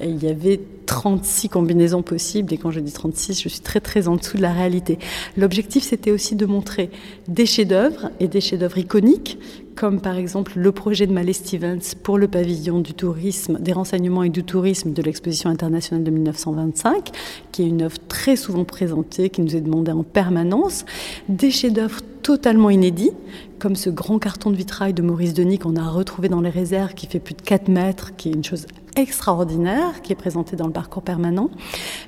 il 0.00 0.24
y 0.24 0.28
avait 0.28 0.58
36 0.88 1.50
combinaisons 1.50 2.00
possibles, 2.02 2.52
et 2.54 2.56
quand 2.56 2.70
je 2.70 2.80
dis 2.80 2.92
36, 2.92 3.42
je 3.42 3.48
suis 3.50 3.60
très 3.60 3.78
très 3.78 4.08
en 4.08 4.16
dessous 4.16 4.38
de 4.38 4.42
la 4.42 4.54
réalité. 4.54 4.98
L'objectif, 5.36 5.84
c'était 5.84 6.10
aussi 6.10 6.34
de 6.34 6.46
montrer 6.46 6.90
des 7.28 7.44
chefs-d'œuvre 7.44 8.10
et 8.20 8.26
des 8.26 8.40
chefs-d'œuvre 8.40 8.78
iconiques 8.78 9.38
comme 9.76 10.00
par 10.00 10.16
exemple 10.16 10.54
le 10.56 10.72
projet 10.72 11.06
de 11.06 11.12
Malé 11.12 11.32
Stevens 11.32 11.94
pour 12.02 12.18
le 12.18 12.26
pavillon 12.26 12.80
du 12.80 12.94
tourisme, 12.94 13.58
des 13.60 13.72
renseignements 13.72 14.24
et 14.24 14.28
du 14.28 14.42
tourisme 14.42 14.92
de 14.92 15.02
l'exposition 15.02 15.50
internationale 15.50 16.02
de 16.02 16.10
1925, 16.10 17.10
qui 17.52 17.62
est 17.62 17.68
une 17.68 17.82
œuvre 17.82 17.98
très 18.08 18.34
souvent 18.34 18.64
présentée, 18.64 19.30
qui 19.30 19.40
nous 19.40 19.54
est 19.54 19.60
demandée 19.60 19.92
en 19.92 20.02
permanence, 20.02 20.84
des 21.28 21.52
chefs-d'œuvre 21.52 22.00
totalement 22.22 22.70
inédits, 22.70 23.12
comme 23.60 23.76
ce 23.76 23.88
grand 23.88 24.18
carton 24.18 24.50
de 24.50 24.56
vitrail 24.56 24.94
de 24.94 25.02
Maurice 25.02 25.32
Denis 25.32 25.60
qu'on 25.60 25.76
a 25.76 25.88
retrouvé 25.88 26.28
dans 26.28 26.40
les 26.40 26.50
réserves, 26.50 26.94
qui 26.94 27.06
fait 27.06 27.20
plus 27.20 27.34
de 27.34 27.42
4 27.42 27.68
mètres, 27.68 28.16
qui 28.16 28.30
est 28.30 28.32
une 28.32 28.44
chose 28.44 28.66
extraordinaire 28.98 30.02
qui 30.02 30.12
est 30.12 30.16
présenté 30.16 30.56
dans 30.56 30.66
le 30.66 30.72
parcours 30.72 31.02
permanent, 31.02 31.50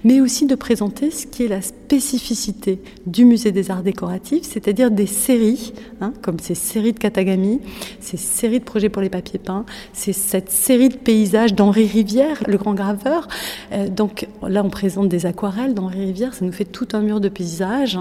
mais 0.04 0.20
aussi 0.20 0.46
de 0.46 0.54
présenter 0.54 1.10
ce 1.10 1.26
qui 1.26 1.44
est 1.44 1.48
la 1.48 1.62
spécificité 1.62 2.80
du 3.06 3.24
musée 3.24 3.52
des 3.52 3.70
arts 3.70 3.82
décoratifs, 3.82 4.44
c'est-à-dire 4.44 4.90
des 4.90 5.06
séries, 5.06 5.72
hein, 6.00 6.12
comme 6.22 6.38
ces 6.38 6.54
séries 6.54 6.92
de 6.92 6.98
Katagami, 6.98 7.60
ces 8.00 8.16
séries 8.16 8.60
de 8.60 8.64
projets 8.64 8.88
pour 8.88 9.02
les 9.02 9.10
papiers 9.10 9.38
peints, 9.38 9.64
c'est 9.92 10.12
cette 10.12 10.50
série 10.50 10.88
de 10.88 10.96
paysages 10.96 11.54
d'Henri 11.54 11.86
Rivière, 11.86 12.42
le 12.46 12.56
grand 12.56 12.74
graveur. 12.74 13.28
Euh, 13.72 13.88
donc 13.88 14.28
là, 14.46 14.62
on 14.64 14.70
présente 14.70 15.08
des 15.08 15.26
aquarelles 15.26 15.74
d'Henri 15.74 16.06
Rivière, 16.06 16.34
ça 16.34 16.44
nous 16.44 16.52
fait 16.52 16.64
tout 16.64 16.88
un 16.92 17.00
mur 17.00 17.20
de 17.20 17.28
paysages, 17.28 17.98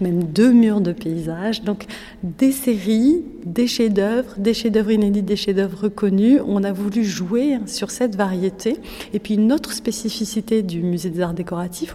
même 0.00 0.24
deux 0.24 0.52
murs 0.52 0.80
de 0.80 0.92
paysages. 0.92 1.62
Donc 1.62 1.86
des 2.22 2.52
séries, 2.52 3.22
des 3.44 3.66
chefs-d'œuvre, 3.66 4.34
des 4.38 4.54
chefs-d'œuvre 4.54 4.92
inédits, 4.92 5.22
des 5.22 5.36
chefs-d'œuvre 5.36 5.84
reconnus. 5.84 6.40
On 6.46 6.62
a 6.62 6.72
voulu 6.72 7.04
jouer 7.04 7.58
sur 7.66 7.90
cette 7.90 8.16
variété 8.16 8.76
et 9.14 9.18
puis 9.18 9.34
une 9.34 9.52
autre 9.52 9.72
spécificité 9.72 10.62
du 10.62 10.82
musée 10.82 11.10
des 11.10 11.20
arts 11.20 11.32
décoratifs, 11.32 11.39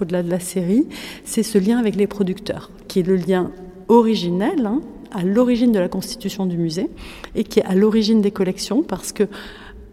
au-delà 0.01 0.23
de 0.23 0.29
la 0.29 0.39
série, 0.39 0.87
c'est 1.23 1.43
ce 1.43 1.57
lien 1.57 1.77
avec 1.77 1.95
les 1.95 2.07
producteurs, 2.07 2.71
qui 2.87 2.99
est 2.99 3.07
le 3.07 3.15
lien 3.15 3.51
originel, 3.87 4.65
hein, 4.65 4.81
à 5.11 5.23
l'origine 5.23 5.71
de 5.71 5.79
la 5.79 5.87
constitution 5.87 6.45
du 6.45 6.57
musée, 6.57 6.89
et 7.35 7.43
qui 7.43 7.59
est 7.59 7.65
à 7.65 7.75
l'origine 7.75 8.21
des 8.21 8.31
collections, 8.31 8.83
parce 8.83 9.11
que 9.11 9.27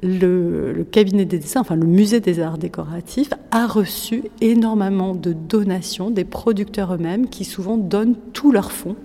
le, 0.03 0.85
cabinet 0.91 1.25
des 1.25 1.39
dessins, 1.39 1.61
enfin 1.61 1.77
le 1.77 1.87
musée 1.87 2.21
des 2.21 2.41
arts 2.41 2.59
décoratifs, 2.59 3.31
a 3.51 3.67
reçu 3.67 4.25
énormément 4.41 5.15
de 5.15 5.33
donations 5.33 6.11
des 6.11 6.25
producteurs 6.25 6.95
eux-mêmes 6.95 7.29
qui 7.29 7.45
souvent 7.45 7.77
donnent 7.77 8.17
tous 8.33 8.51
leurs 8.51 8.73
fonds 8.73 8.97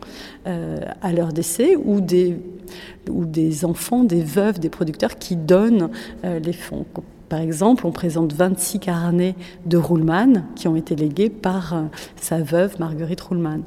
euh, 0.47 0.79
à 1.01 1.13
leur 1.13 1.33
décès 1.33 1.75
ou 1.75 2.01
des, 2.01 2.37
ou 3.09 3.25
des 3.25 3.63
enfants, 3.63 4.03
des 4.03 4.23
veuves, 4.23 4.59
des 4.59 4.69
producteurs 4.69 5.17
qui 5.17 5.35
donnent 5.35 5.89
euh, 6.25 6.39
les 6.39 6.53
fonds. 6.53 6.85
Par 7.29 7.39
exemple, 7.39 7.85
on 7.85 7.91
présente 7.91 8.33
26 8.33 8.79
carnets 8.79 9.35
de 9.65 9.77
Ruhlmann 9.77 10.45
qui 10.55 10.67
ont 10.67 10.75
été 10.75 10.95
légués 10.95 11.29
par 11.29 11.73
euh, 11.73 11.83
sa 12.15 12.41
veuve 12.41 12.79
Marguerite 12.79 13.21
Ruhlmann. 13.21 13.63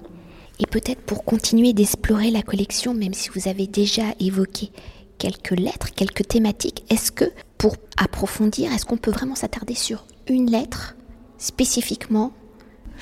Et 0.58 0.66
peut-être 0.66 1.00
pour 1.00 1.24
continuer 1.24 1.72
d'explorer 1.72 2.30
la 2.30 2.42
collection, 2.42 2.94
même 2.94 3.14
si 3.14 3.30
vous 3.30 3.48
avez 3.48 3.66
déjà 3.66 4.02
évoqué 4.18 4.70
quelques 5.18 5.58
lettres, 5.58 5.92
quelques 5.94 6.26
thématiques, 6.26 6.84
est-ce 6.90 7.12
que 7.12 7.24
pour 7.58 7.76
approfondir, 7.98 8.72
est-ce 8.72 8.86
qu'on 8.86 8.96
peut 8.96 9.10
vraiment 9.10 9.34
s'attarder 9.34 9.74
sur 9.74 10.06
une 10.28 10.50
lettre 10.50 10.96
spécifiquement 11.38 12.32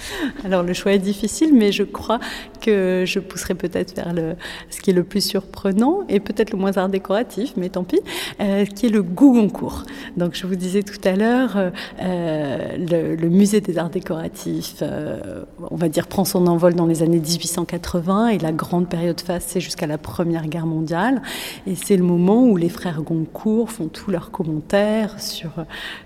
Alors 0.45 0.62
le 0.62 0.73
choix 0.73 0.93
est 0.93 0.99
difficile, 0.99 1.55
mais 1.55 1.73
je 1.73 1.83
crois 1.83 2.21
que 2.61 3.05
je 3.07 3.19
pousserai 3.19 3.55
peut-être 3.55 3.95
vers 3.95 4.12
le, 4.12 4.35
ce 4.71 4.81
qui 4.81 4.90
est 4.90 4.95
le 4.95 5.05
plus 5.05 5.21
surprenant 5.21 6.02
et 6.09 6.21
peut-être 6.21 6.52
le 6.52 6.59
moins 6.59 6.76
art 6.76 6.88
décoratif, 6.88 7.52
mais 7.57 7.69
tant 7.69 7.85
pis, 7.85 8.00
euh, 8.40 8.64
qui 8.64 8.87
est 8.87 8.90
le 8.90 9.02
Gougoncourt. 9.02 9.85
Donc 10.17 10.35
je 10.35 10.47
vous 10.47 10.57
disais 10.57 10.83
tout 10.83 11.00
à 11.05 11.12
l'heure, 11.12 11.57
euh, 12.00 13.17
le, 13.17 13.28
musée 13.28 13.61
des 13.61 13.78
arts 13.78 13.90
décoratifs, 13.90 14.76
euh, 14.83 15.45
on 15.71 15.76
va 15.76 15.88
dire, 15.88 16.07
prend 16.07 16.25
son 16.25 16.47
envol 16.47 16.75
dans 16.75 16.87
les 16.87 17.02
années 17.02 17.21
1880 17.21 18.28
et 18.28 18.38
la 18.38 18.52
grande 18.52 18.88
période 18.88 19.21
face, 19.21 19.45
c'est 19.49 19.61
jusqu'à 19.61 19.87
la 19.87 19.99
Première 19.99 20.47
Guerre 20.47 20.67
mondiale. 20.67 21.23
Et 21.67 21.75
c'est 21.75 21.97
le 21.97 22.05
moment 22.05 22.43
où 22.45 22.57
les 22.57 22.69
frères 22.69 23.02
Goncourt 23.02 23.71
font 23.71 23.88
tous 23.88 24.11
leurs 24.11 24.31
commentaires 24.31 25.21
sur, 25.21 25.50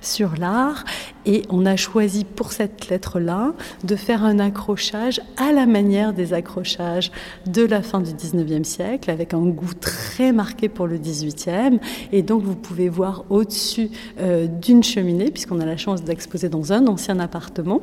sur 0.01 0.33
l'art. 0.39 0.85
Et 1.27 1.43
on 1.51 1.67
a 1.67 1.77
choisi 1.77 2.25
pour 2.25 2.53
cette 2.53 2.89
lettre-là 2.89 3.53
de 3.85 3.97
faire 3.97 4.25
un 4.25 4.39
accrochage 4.39 5.21
à 5.37 5.53
la 5.53 5.67
manière 5.67 6.13
des 6.13 6.33
accrochages 6.33 7.11
de 7.47 7.63
la 7.63 7.83
fin 7.83 8.01
du 8.01 8.11
19e 8.11 8.65
siècle, 8.65 9.11
avec 9.11 9.35
un 9.35 9.47
goût 9.47 9.75
très 9.75 10.33
marqué 10.33 10.69
pour 10.69 10.87
le 10.87 10.99
18e. 10.99 11.79
Et 12.13 12.23
donc 12.23 12.43
vous 12.43 12.57
pouvez 12.57 12.89
voir 12.89 13.25
au-dessus 13.31 13.91
euh, 14.21 14.47
d'une 14.47 14.83
cheminée, 14.83 15.31
puisqu'on 15.31 15.61
a 15.61 15.67
la 15.67 15.77
chance 15.77 16.03
d'exposer 16.03 16.49
dans 16.49 16.73
un 16.73 16.87
ancien 16.87 17.19
appartement 17.21 17.81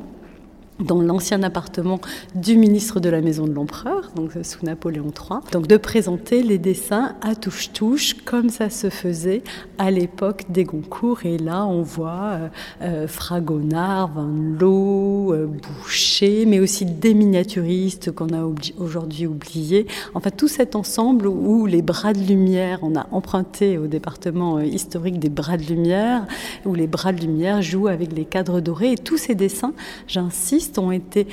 dans 0.80 1.00
l'ancien 1.02 1.42
appartement 1.42 2.00
du 2.34 2.56
ministre 2.56 3.00
de 3.00 3.08
la 3.08 3.20
Maison 3.20 3.46
de 3.46 3.52
l'Empereur, 3.52 4.10
donc 4.14 4.32
sous 4.42 4.64
Napoléon 4.64 5.06
III, 5.06 5.40
donc 5.52 5.66
de 5.66 5.76
présenter 5.76 6.42
les 6.42 6.58
dessins 6.58 7.14
à 7.20 7.34
touche-touche 7.34 8.14
comme 8.24 8.50
ça 8.50 8.70
se 8.70 8.90
faisait 8.90 9.42
à 9.78 9.90
l'époque 9.90 10.44
des 10.50 10.64
Goncourt. 10.64 11.24
Et 11.24 11.38
là, 11.38 11.66
on 11.66 11.82
voit 11.82 12.10
euh, 12.10 12.48
euh 12.82 13.08
Fragonard, 13.08 14.08
Van 14.14 14.28
Loo, 14.58 15.32
euh, 15.32 15.46
Boucher, 15.46 16.46
mais 16.46 16.60
aussi 16.60 16.84
des 16.84 17.14
miniaturistes 17.14 18.12
qu'on 18.12 18.28
a 18.28 18.44
aujourd'hui 18.78 19.26
oubliés. 19.26 19.86
Enfin, 20.14 20.30
tout 20.30 20.48
cet 20.48 20.76
ensemble 20.76 21.26
où 21.26 21.66
les 21.66 21.82
bras 21.82 22.12
de 22.12 22.20
lumière, 22.20 22.80
on 22.82 22.96
a 22.96 23.06
emprunté 23.10 23.78
au 23.78 23.86
département 23.86 24.60
historique 24.60 25.18
des 25.18 25.30
bras 25.30 25.56
de 25.56 25.64
lumière, 25.64 26.26
où 26.64 26.74
les 26.74 26.86
bras 26.86 27.12
de 27.12 27.20
lumière 27.20 27.62
jouent 27.62 27.88
avec 27.88 28.12
les 28.12 28.24
cadres 28.24 28.60
dorés. 28.60 28.92
Et 28.92 28.98
tous 28.98 29.16
ces 29.16 29.34
dessins, 29.34 29.72
j'insiste, 30.06 30.69
ont 30.78 30.92
été 30.92 31.26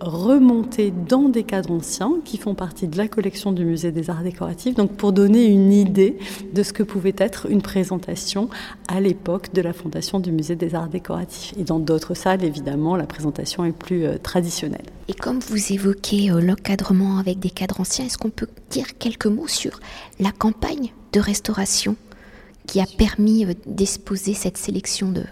remontés 0.00 0.90
dans 0.90 1.28
des 1.28 1.44
cadres 1.44 1.72
anciens 1.72 2.14
qui 2.24 2.38
font 2.38 2.54
partie 2.54 2.88
de 2.88 2.96
la 2.96 3.06
collection 3.06 3.52
du 3.52 3.64
musée 3.64 3.92
des 3.92 4.08
arts 4.08 4.22
décoratifs, 4.22 4.74
donc 4.74 4.92
pour 4.92 5.12
donner 5.12 5.44
une 5.44 5.72
idée 5.72 6.16
de 6.52 6.62
ce 6.62 6.72
que 6.72 6.82
pouvait 6.82 7.14
être 7.18 7.46
une 7.50 7.62
présentation 7.62 8.48
à 8.88 9.00
l'époque 9.00 9.52
de 9.52 9.60
la 9.60 9.72
fondation 9.72 10.18
du 10.18 10.32
musée 10.32 10.56
des 10.56 10.74
arts 10.74 10.88
décoratifs. 10.88 11.52
Et 11.58 11.64
dans 11.64 11.78
d'autres 11.78 12.14
salles, 12.14 12.44
évidemment, 12.44 12.96
la 12.96 13.06
présentation 13.06 13.64
est 13.64 13.72
plus 13.72 14.06
euh, 14.06 14.16
traditionnelle. 14.16 14.86
Et 15.08 15.14
comme 15.14 15.38
vous 15.40 15.72
évoquez 15.72 16.30
euh, 16.30 16.40
l'encadrement 16.40 17.18
avec 17.18 17.38
des 17.38 17.50
cadres 17.50 17.80
anciens, 17.80 18.06
est-ce 18.06 18.18
qu'on 18.18 18.30
peut 18.30 18.48
dire 18.70 18.96
quelques 18.98 19.26
mots 19.26 19.48
sur 19.48 19.80
la 20.18 20.32
campagne 20.32 20.92
de 21.12 21.20
restauration 21.20 21.96
qui 22.66 22.80
a 22.80 22.86
permis 22.86 23.44
euh, 23.44 23.52
d'exposer 23.66 24.32
cette 24.32 24.56
sélection 24.56 25.12
de 25.12 25.24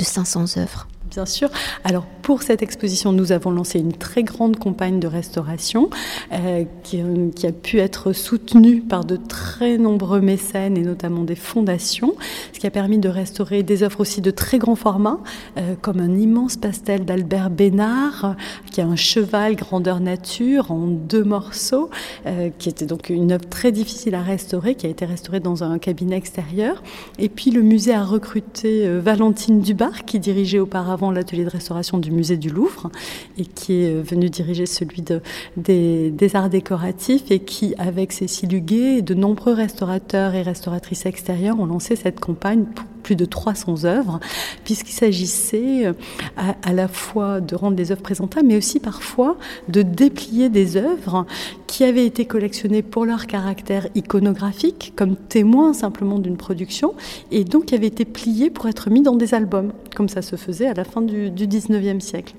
500 0.00 0.58
œuvres? 0.58 0.88
Bien 1.14 1.26
sûr. 1.26 1.48
Alors 1.84 2.06
pour 2.24 2.42
cette 2.42 2.62
exposition, 2.62 3.12
nous 3.12 3.30
avons 3.30 3.50
lancé 3.50 3.78
une 3.78 3.92
très 3.92 4.22
grande 4.22 4.58
campagne 4.58 4.98
de 4.98 5.06
restauration 5.06 5.90
euh, 6.32 6.64
qui, 6.82 7.46
a 7.46 7.52
pu 7.52 7.78
être 7.78 8.14
soutenue 8.14 8.80
par 8.80 9.04
de 9.04 9.16
très 9.16 9.76
nombreux 9.76 10.22
mécènes 10.22 10.78
et 10.78 10.80
notamment 10.80 11.22
des 11.22 11.34
fondations, 11.34 12.14
ce 12.54 12.58
qui 12.58 12.66
a 12.66 12.70
permis 12.70 12.96
de 12.96 13.10
restaurer 13.10 13.62
des 13.62 13.82
œuvres 13.82 14.00
aussi 14.00 14.22
de 14.22 14.30
très 14.30 14.56
grand 14.56 14.74
format, 14.74 15.20
euh, 15.58 15.74
comme 15.82 16.00
un 16.00 16.16
immense 16.16 16.56
pastel 16.56 17.04
d'Albert 17.04 17.50
Bénard, 17.50 18.36
qui 18.72 18.80
a 18.80 18.86
un 18.86 18.96
cheval 18.96 19.54
grandeur 19.54 20.00
nature 20.00 20.72
en 20.72 20.86
deux 20.86 21.24
morceaux, 21.24 21.90
euh, 22.24 22.48
qui 22.58 22.70
était 22.70 22.86
donc 22.86 23.10
une 23.10 23.32
œuvre 23.32 23.46
très 23.50 23.70
difficile 23.70 24.14
à 24.14 24.22
restaurer, 24.22 24.76
qui 24.76 24.86
a 24.86 24.88
été 24.88 25.04
restaurée 25.04 25.40
dans 25.40 25.62
un 25.62 25.78
cabinet 25.78 26.16
extérieur. 26.16 26.82
Et 27.18 27.28
puis 27.28 27.50
le 27.50 27.60
musée 27.60 27.92
a 27.92 28.02
recruté 28.02 28.88
Valentine 28.98 29.60
Dubar, 29.60 30.06
qui 30.06 30.18
dirigeait 30.18 30.58
auparavant 30.58 31.03
l'atelier 31.10 31.44
de 31.44 31.50
restauration 31.50 31.98
du 31.98 32.10
musée 32.10 32.36
du 32.36 32.50
Louvre 32.50 32.90
et 33.38 33.44
qui 33.44 33.82
est 33.82 34.02
venu 34.02 34.30
diriger 34.30 34.66
celui 34.66 35.02
de, 35.02 35.20
des, 35.56 36.36
arts 36.36 36.50
décoratifs 36.50 37.30
et 37.30 37.40
qui, 37.40 37.74
avec 37.78 38.12
Cécile 38.12 38.54
Huguet 38.54 38.98
et 38.98 39.02
de 39.02 39.14
nombreux 39.14 39.52
restaurateurs 39.52 40.34
et 40.34 40.42
restauratrices 40.42 41.06
extérieures, 41.06 41.58
ont 41.60 41.66
lancé 41.66 41.96
cette 41.96 42.20
campagne 42.20 42.64
pour 42.64 42.86
plus 43.04 43.14
de 43.14 43.24
300 43.24 43.84
œuvres, 43.84 44.18
puisqu'il 44.64 44.92
s'agissait 44.92 45.86
euh, 45.86 45.92
à, 46.36 46.72
la 46.72 46.88
fois 46.88 47.40
de 47.40 47.54
rendre 47.54 47.76
les 47.76 47.92
œuvres 47.92 48.02
présentables, 48.02 48.48
mais 48.48 48.56
aussi 48.56 48.80
parfois 48.80 49.36
de 49.68 49.82
déplier 49.82 50.48
des 50.48 50.76
œuvres 50.76 51.26
qui 51.68 51.84
avaient 51.84 52.06
été 52.06 52.24
collectionnées 52.24 52.82
pour 52.82 53.04
leur 53.04 53.28
caractère 53.28 53.86
iconographique, 53.94 54.92
comme 54.96 55.14
témoins 55.14 55.72
simplement 55.72 56.18
d'une 56.18 56.36
production, 56.36 56.94
et 57.30 57.44
donc 57.44 57.66
qui 57.66 57.76
avaient 57.76 57.86
été 57.86 58.04
pliées 58.04 58.50
pour 58.50 58.66
être 58.66 58.90
mis 58.90 59.02
dans 59.02 59.14
des 59.14 59.34
albums, 59.34 59.72
comme 59.94 60.08
ça 60.08 60.22
se 60.22 60.34
faisait 60.34 60.66
à 60.66 60.74
la 60.74 60.84
fin 60.84 61.02
du, 61.02 61.30
du 61.30 61.46
19e 61.46 62.00
siècle. 62.00 62.34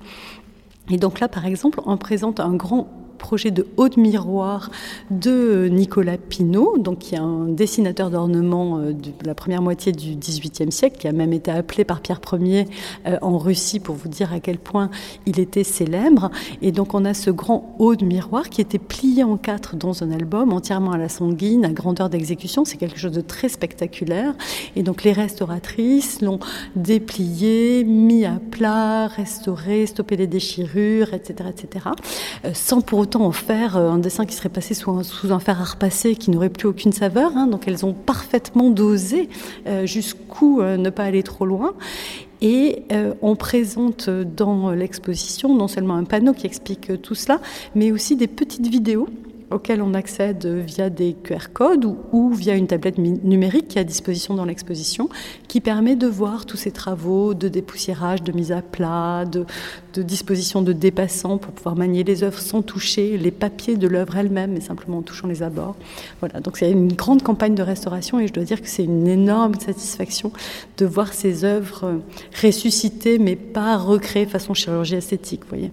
Et 0.89 0.97
donc 0.97 1.19
là, 1.19 1.27
par 1.27 1.45
exemple, 1.45 1.79
on 1.85 1.97
présente 1.97 2.39
un 2.39 2.53
grand 2.53 3.04
projet 3.15 3.51
de 3.51 3.67
haut 3.77 3.89
de 3.89 3.99
miroir 3.99 4.69
de 5.09 5.67
Nicolas 5.71 6.17
Pinault, 6.17 6.77
donc 6.77 6.99
qui 6.99 7.15
est 7.15 7.19
un 7.19 7.45
dessinateur 7.47 8.09
d'ornement 8.09 8.77
euh, 8.77 8.93
de 8.93 9.11
la 9.25 9.35
première 9.35 9.61
moitié 9.61 9.91
du 9.91 10.15
XVIIIe 10.15 10.71
siècle, 10.71 10.97
qui 10.99 11.07
a 11.07 11.11
même 11.11 11.33
été 11.33 11.51
appelé 11.51 11.83
par 11.83 12.01
Pierre 12.01 12.21
Ier 12.39 12.65
euh, 13.07 13.17
en 13.21 13.37
Russie 13.37 13.79
pour 13.79 13.95
vous 13.95 14.09
dire 14.09 14.33
à 14.33 14.39
quel 14.39 14.57
point 14.57 14.89
il 15.25 15.39
était 15.39 15.63
célèbre. 15.63 16.31
Et 16.61 16.71
donc 16.71 16.93
on 16.93 17.05
a 17.05 17.13
ce 17.13 17.29
grand 17.29 17.75
haut 17.79 17.95
de 17.95 18.05
miroir 18.05 18.49
qui 18.49 18.61
était 18.61 18.79
plié 18.79 19.23
en 19.23 19.37
quatre 19.37 19.75
dans 19.75 20.03
un 20.03 20.11
album, 20.11 20.53
entièrement 20.53 20.91
à 20.91 20.97
la 20.97 21.09
sanguine, 21.09 21.65
à 21.65 21.69
grandeur 21.69 22.09
d'exécution. 22.09 22.65
C'est 22.65 22.77
quelque 22.77 22.99
chose 22.99 23.11
de 23.11 23.21
très 23.21 23.49
spectaculaire. 23.49 24.33
Et 24.75 24.83
donc 24.83 25.03
les 25.03 25.13
restauratrices 25.13 26.21
l'ont 26.21 26.39
déplié, 26.75 27.83
mis 27.83 28.25
à 28.25 28.39
plat, 28.51 29.07
restauré, 29.07 29.85
stoppé 29.85 30.17
les 30.17 30.27
déchirures, 30.27 31.13
etc., 31.13 31.49
etc., 31.49 31.85
euh, 32.45 32.51
sans 32.53 32.81
pour 32.81 33.04
autant 33.05 33.25
en 33.25 33.31
faire 33.31 33.77
euh, 33.77 33.91
un 33.91 33.99
dessin 33.99 34.25
qui 34.25 34.33
serait 34.33 34.49
passé 34.49 34.73
sous 34.73 34.91
un, 35.31 35.39
fer 35.39 35.61
à 35.61 35.63
repasser, 35.63 36.15
qui 36.15 36.31
n'aurait 36.31 36.49
plus 36.49 36.67
aucune 36.67 36.91
saveur. 36.91 37.31
Hein. 37.35 37.45
donc 37.45 37.67
elles 37.67 37.85
ont 37.85 37.93
parfaitement 37.93 38.71
dosé 38.71 39.29
euh, 39.67 39.85
jusqu'où 39.85 40.61
ne 40.63 40.89
pas 40.89 41.03
aller 41.03 41.21
trop 41.21 41.45
loin. 41.45 41.73
Et 42.41 42.83
on 43.21 43.35
présente 43.35 44.09
dans 44.09 44.71
l'exposition 44.71 45.55
non 45.55 45.67
seulement 45.67 45.95
un 45.95 46.03
panneau 46.03 46.33
qui 46.33 46.45
explique 46.45 47.01
tout 47.01 47.15
cela, 47.15 47.39
mais 47.75 47.91
aussi 47.91 48.17
des 48.17 48.27
petites 48.27 48.67
vidéos 48.67 49.07
auxquels 49.51 49.81
on 49.81 49.93
accède 49.93 50.45
via 50.45 50.89
des 50.89 51.13
QR 51.13 51.51
codes 51.53 51.85
ou, 52.11 52.33
via 52.33 52.55
une 52.55 52.67
tablette 52.67 52.97
numérique 52.97 53.67
qui 53.69 53.77
est 53.77 53.81
à 53.81 53.83
disposition 53.83 54.33
dans 54.33 54.45
l'exposition, 54.45 55.09
qui 55.47 55.61
permet 55.61 55.95
de 55.95 56.07
voir 56.07 56.45
tous 56.45 56.57
ces 56.57 56.71
travaux 56.71 57.33
de 57.33 57.47
dépoussiérage, 57.47 58.23
de 58.23 58.31
mise 58.31 58.51
à 58.51 58.61
plat, 58.61 59.25
de, 59.25 59.45
disposition 60.01 60.61
de 60.61 60.73
dépassants 60.73 61.37
pour 61.37 61.53
pouvoir 61.53 61.75
manier 61.75 62.03
les 62.03 62.23
œuvres 62.23 62.39
sans 62.39 62.61
toucher 62.61 63.17
les 63.17 63.31
papiers 63.31 63.77
de 63.77 63.87
l'œuvre 63.87 64.17
elle-même, 64.17 64.51
mais 64.51 64.61
simplement 64.61 64.97
en 64.97 65.01
touchant 65.01 65.27
les 65.27 65.41
abords. 65.41 65.75
Voilà, 66.19 66.41
donc 66.41 66.57
c'est 66.57 66.71
une 66.71 66.91
grande 66.91 67.23
campagne 67.23 67.55
de 67.55 67.63
restauration 67.63 68.19
et 68.19 68.27
je 68.27 68.33
dois 68.33 68.43
dire 68.43 68.61
que 68.61 68.67
c'est 68.67 68.83
une 68.83 69.07
énorme 69.07 69.55
satisfaction 69.55 70.31
de 70.77 70.85
voir 70.85 71.13
ces 71.13 71.45
œuvres 71.45 72.01
ressuscitées, 72.41 73.19
mais 73.19 73.35
pas 73.35 73.77
recréées 73.77 74.25
façon 74.25 74.53
chirurgie 74.53 74.95
esthétique, 74.95 75.41
vous 75.43 75.49
voyez. 75.49 75.71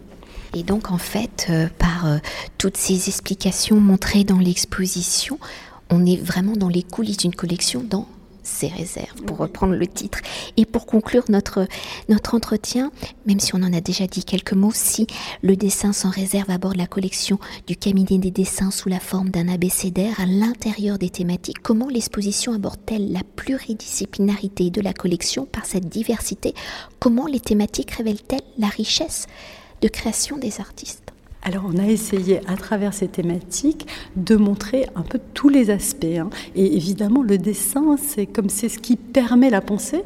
Et 0.55 0.63
donc 0.63 0.91
en 0.91 0.99
fait, 0.99 1.47
euh, 1.51 1.69
par 1.79 2.07
euh, 2.07 2.19
toutes 2.59 2.77
ces 2.77 3.09
explications 3.09 3.81
montrées 3.81 4.25
dans 4.25 4.39
l'exposition, 4.39 5.39
on 5.91 6.07
est 6.07 6.17
vraiment 6.17 6.57
dans 6.57 6.69
les 6.69 6.83
coulisses 6.83 7.19
d'une 7.19 7.35
collection 7.35 7.83
dans 7.83 8.07
ses 8.43 8.69
réserves, 8.69 9.23
pour 9.27 9.39
reprendre 9.39 9.75
le 9.75 9.87
titre. 9.87 10.19
Et 10.57 10.67
pour 10.67 10.87
conclure 10.87 11.25
notre, 11.29 11.67
notre 12.09 12.35
entretien, 12.35 12.91
même 13.27 13.41
si 13.41 13.55
on 13.55 13.63
en 13.63 13.73
a 13.73 13.81
déjà 13.81 14.07
dit 14.07 14.25
quelques 14.25 14.53
mots, 14.53 14.73
si 14.75 15.07
le 15.43 15.57
dessin 15.57 15.93
sans 15.93 16.11
réserve 16.11 16.51
aborde 16.51 16.77
la 16.77 16.87
collection 16.87 17.39
du 17.67 17.77
cabinet 17.77 18.19
des 18.19 18.31
dessins 18.31 18.71
sous 18.71 18.89
la 18.89 19.01
forme 19.01 19.31
d'un 19.31 19.49
abécédaire 19.49 20.19
à 20.21 20.27
l'intérieur 20.27 20.99
des 20.99 21.11
thématiques, 21.11 21.63
comment 21.63 21.89
l'exposition 21.89 22.53
aborde-t-elle 22.53 23.13
la 23.13 23.23
pluridisciplinarité 23.37 24.71
de 24.71 24.81
la 24.81 24.93
collection 24.93 25.47
par 25.47 25.65
cette 25.65 25.89
diversité? 25.89 26.55
Comment 26.99 27.27
les 27.27 27.41
thématiques 27.41 27.93
révèlent-elles 27.93 28.41
la 28.59 28.69
richesse 28.69 29.27
de 29.83 29.89
création 29.89 30.39
des 30.39 30.61
artistes 30.61 31.13
alors 31.45 31.65
on 31.67 31.77
a 31.77 31.87
essayé 31.87 32.41
à 32.47 32.57
travers 32.57 32.95
ces 32.95 33.09
thématiques 33.09 33.89
de 34.15 34.37
montrer 34.37 34.87
un 34.95 35.03
peu 35.03 35.19
tous 35.35 35.49
les 35.49 35.71
aspects. 35.71 36.05
Hein. 36.05 36.31
Et 36.55 36.77
évidemment 36.77 37.23
le 37.23 37.37
dessin, 37.37 37.97
c'est 37.97 38.27
comme 38.27 38.49
c'est 38.49 38.69
ce 38.69 38.79
qui 38.79 38.95
permet 38.95 39.51
la 39.51 39.61
pensée, 39.61 40.05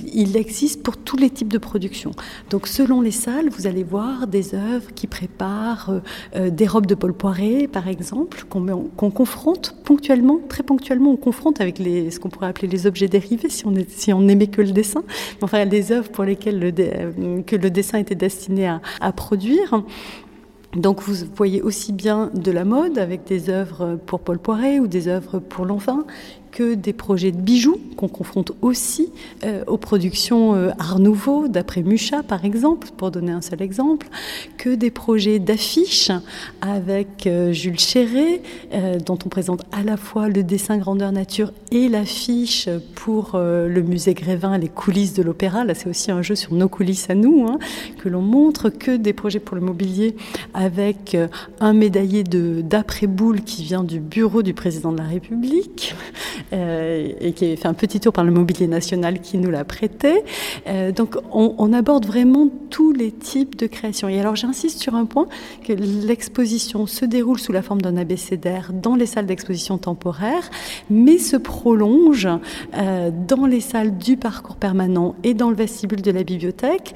il 0.00 0.36
existe 0.36 0.82
pour 0.82 0.96
tous 0.96 1.16
les 1.16 1.30
types 1.30 1.52
de 1.52 1.58
production. 1.58 2.10
Donc 2.50 2.66
selon 2.66 3.00
les 3.00 3.10
salles, 3.10 3.48
vous 3.50 3.66
allez 3.66 3.84
voir 3.84 4.26
des 4.26 4.54
œuvres 4.54 4.92
qui 4.94 5.06
préparent 5.06 5.90
euh, 5.90 6.00
euh, 6.36 6.50
des 6.50 6.66
robes 6.66 6.86
de 6.86 6.94
Paul 6.94 7.12
Poiret, 7.12 7.68
par 7.70 7.88
exemple, 7.88 8.44
qu'on 8.48 9.10
confronte 9.10 9.76
ponctuellement, 9.84 10.40
très 10.48 10.62
ponctuellement, 10.62 11.12
on 11.12 11.16
confronte 11.16 11.60
avec 11.60 11.78
les, 11.78 12.10
ce 12.10 12.18
qu'on 12.18 12.30
pourrait 12.30 12.48
appeler 12.48 12.68
les 12.68 12.86
objets 12.86 13.08
dérivés, 13.08 13.48
si 13.48 13.66
on, 13.66 13.74
est, 13.74 13.90
si 13.90 14.12
on 14.12 14.26
aimait 14.28 14.48
que 14.48 14.62
le 14.62 14.72
dessin. 14.72 15.04
Enfin, 15.42 15.66
des 15.66 15.92
œuvres 15.92 16.10
pour 16.10 16.24
lesquelles 16.24 16.58
le, 16.58 16.72
euh, 16.78 17.42
que 17.42 17.56
le 17.56 17.70
dessin 17.70 17.98
était 17.98 18.14
destiné 18.14 18.66
à, 18.66 18.80
à 19.00 19.12
produire. 19.12 19.82
Donc 20.76 21.02
vous 21.02 21.14
voyez 21.36 21.62
aussi 21.62 21.92
bien 21.92 22.30
de 22.34 22.50
la 22.50 22.64
mode 22.64 22.98
avec 22.98 23.24
des 23.24 23.48
œuvres 23.48 23.96
pour 24.06 24.18
Paul 24.20 24.38
Poiret 24.38 24.80
ou 24.80 24.88
des 24.88 25.06
œuvres 25.06 25.38
pour 25.38 25.66
l'enfant 25.66 26.04
que 26.54 26.74
des 26.74 26.92
projets 26.92 27.32
de 27.32 27.40
bijoux 27.40 27.80
qu'on 27.96 28.06
confronte 28.06 28.52
aussi 28.62 29.10
euh, 29.42 29.64
aux 29.66 29.76
productions 29.76 30.54
euh, 30.54 30.70
Art 30.78 31.00
Nouveau, 31.00 31.48
d'après 31.48 31.82
Mucha 31.82 32.22
par 32.22 32.44
exemple, 32.44 32.88
pour 32.96 33.10
donner 33.10 33.32
un 33.32 33.40
seul 33.40 33.60
exemple, 33.60 34.06
que 34.56 34.70
des 34.70 34.92
projets 34.92 35.40
d'affiches 35.40 36.12
avec 36.60 37.26
euh, 37.26 37.52
Jules 37.52 37.78
Chéret, 37.78 38.40
dont 39.04 39.18
on 39.24 39.28
présente 39.28 39.62
à 39.72 39.82
la 39.82 39.96
fois 39.96 40.28
le 40.28 40.44
dessin 40.44 40.78
grandeur 40.78 41.10
nature 41.10 41.52
et 41.72 41.88
l'affiche 41.88 42.68
pour 42.94 43.32
le 43.34 43.82
musée 43.82 44.14
Grévin, 44.14 44.58
les 44.58 44.68
coulisses 44.68 45.14
de 45.14 45.22
l'opéra. 45.22 45.64
Là, 45.64 45.74
c'est 45.74 45.88
aussi 45.88 46.10
un 46.10 46.22
jeu 46.22 46.34
sur 46.34 46.54
nos 46.54 46.68
coulisses 46.68 47.10
à 47.10 47.14
nous, 47.14 47.46
hein, 47.46 47.58
que 47.98 48.08
l'on 48.08 48.22
montre, 48.22 48.68
que 48.68 48.96
des 48.96 49.12
projets 49.12 49.40
pour 49.40 49.56
le 49.56 49.60
mobilier 49.60 50.14
avec 50.54 51.16
un 51.60 51.72
médaillé 51.72 52.22
d'après-boule 52.24 53.42
qui 53.42 53.64
vient 53.64 53.84
du 53.84 54.00
bureau 54.00 54.42
du 54.42 54.54
président 54.54 54.92
de 54.92 54.98
la 54.98 55.04
République, 55.04 55.94
et 56.52 57.32
qui 57.32 57.52
a 57.52 57.56
fait 57.56 57.66
un 57.66 57.74
petit 57.74 58.00
tour 58.00 58.12
par 58.12 58.24
le 58.24 58.30
mobilier 58.30 58.66
national 58.66 59.20
qui 59.20 59.38
nous 59.38 59.50
l'a 59.50 59.64
prêté. 59.64 60.22
Euh, 60.66 60.92
donc 60.92 61.16
on, 61.32 61.72
aborde 61.72 62.06
vraiment 62.06 62.48
tous 62.70 62.92
les 62.92 63.10
types 63.10 63.56
de 63.56 63.66
créations. 63.66 64.08
Et 64.08 64.20
alors 64.20 64.36
j'insiste 64.36 64.80
sur 64.80 64.94
un 64.94 65.06
point, 65.06 65.26
que 65.64 65.72
l'exposition 65.72 66.86
se 66.86 67.04
déroule 67.04 67.38
sous 67.38 67.52
la 67.52 67.62
forme 67.62 67.82
d'un 67.82 67.96
abécédaire 67.96 68.70
dans 68.72 68.94
les 68.94 69.06
salles 69.06 69.26
d'exposition 69.26 69.78
temporaire, 69.78 70.50
mais 70.90 71.18
se 71.18 71.36
prolonge 71.36 72.28
euh, 72.74 73.10
dans 73.26 73.46
les 73.46 73.60
salles 73.60 73.98
du 73.98 74.16
parcours 74.16 74.56
permanent 74.56 75.16
et 75.24 75.34
dans 75.34 75.50
le 75.50 75.56
vestibule 75.56 76.02
de 76.02 76.10
la 76.10 76.22
bibliothèque 76.22 76.94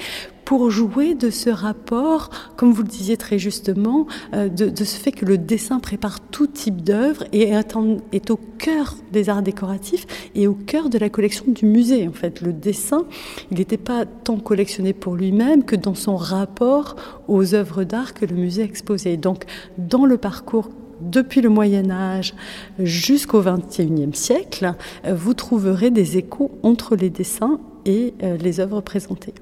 pour 0.48 0.70
jouer 0.70 1.14
de 1.14 1.28
ce 1.28 1.50
rapport, 1.50 2.30
comme 2.56 2.72
vous 2.72 2.80
le 2.80 2.88
disiez 2.88 3.18
très 3.18 3.38
justement, 3.38 4.06
euh, 4.32 4.48
de, 4.48 4.82
ce 4.82 4.96
fait 4.96 5.12
que 5.12 5.26
le 5.26 5.37
dessin 5.37 5.78
prépare 5.78 6.20
tout 6.20 6.46
type 6.46 6.80
d'œuvre 6.82 7.24
et 7.34 7.50
est, 7.50 8.30
au 8.30 8.40
cœur 8.56 8.94
des 9.12 9.28
arts 9.28 9.42
décoratifs 9.42 10.06
et 10.34 10.46
au 10.46 10.54
cœur 10.54 10.88
de 10.88 10.96
la 10.96 11.11
collection 11.11 11.44
du 11.48 11.66
musée. 11.66 12.08
En 12.08 12.12
fait, 12.12 12.40
le 12.40 12.54
dessin, 12.54 13.04
il 13.50 13.58
n'était 13.58 13.76
pas 13.76 14.06
tant 14.06 14.38
collectionné 14.38 14.94
pour 14.94 15.16
lui-même 15.16 15.64
que 15.64 15.76
dans 15.76 15.94
son 15.94 16.16
rapport 16.16 16.96
aux 17.28 17.54
œuvres 17.54 17.84
d'art 17.84 18.14
que 18.14 18.24
le 18.24 18.34
musée 18.34 18.62
exposait. 18.62 19.18
Donc, 19.18 19.44
dans 19.76 20.06
le 20.06 20.16
parcours 20.16 20.70
depuis 21.02 21.42
le 21.42 21.50
Moyen 21.50 21.90
Âge 21.90 22.32
jusqu'au 22.78 23.42
XXIe 23.42 24.14
siècle, 24.14 24.72
vous 25.06 25.34
trouverez 25.34 25.90
des 25.90 26.16
échos 26.16 26.50
entre 26.62 26.96
les 26.96 27.11
dessins 27.11 27.61
et 27.84 28.14
euh, 28.22 28.38
les 28.38 28.61
œuvres 28.61 28.80
présentées. 28.80 29.34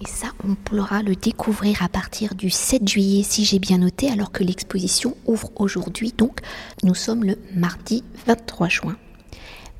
Et 0.00 0.06
ça, 0.06 0.28
on 0.46 0.54
pourra 0.54 1.02
le 1.02 1.16
découvrir 1.16 1.82
à 1.82 1.88
partir 1.88 2.34
du 2.34 2.50
7 2.50 2.86
juillet, 2.86 3.22
si 3.22 3.44
j'ai 3.44 3.58
bien 3.58 3.78
noté, 3.78 4.10
alors 4.10 4.30
que 4.30 4.44
l'exposition 4.44 5.16
ouvre 5.26 5.50
aujourd'hui. 5.56 6.12
Donc, 6.16 6.40
nous 6.82 6.94
sommes 6.94 7.24
le 7.24 7.38
mardi 7.54 8.04
23 8.26 8.68
juin. 8.68 8.96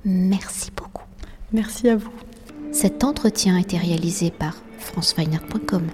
Merci 0.05 0.71
beaucoup. 0.75 1.05
Merci 1.53 1.89
à 1.89 1.97
vous. 1.97 2.13
Cet 2.73 3.05
entretien 3.05 3.57
a 3.57 3.61
été 3.61 3.77
réalisé 3.77 4.31
par 4.31 4.57
franceweiner.com. 4.79 5.87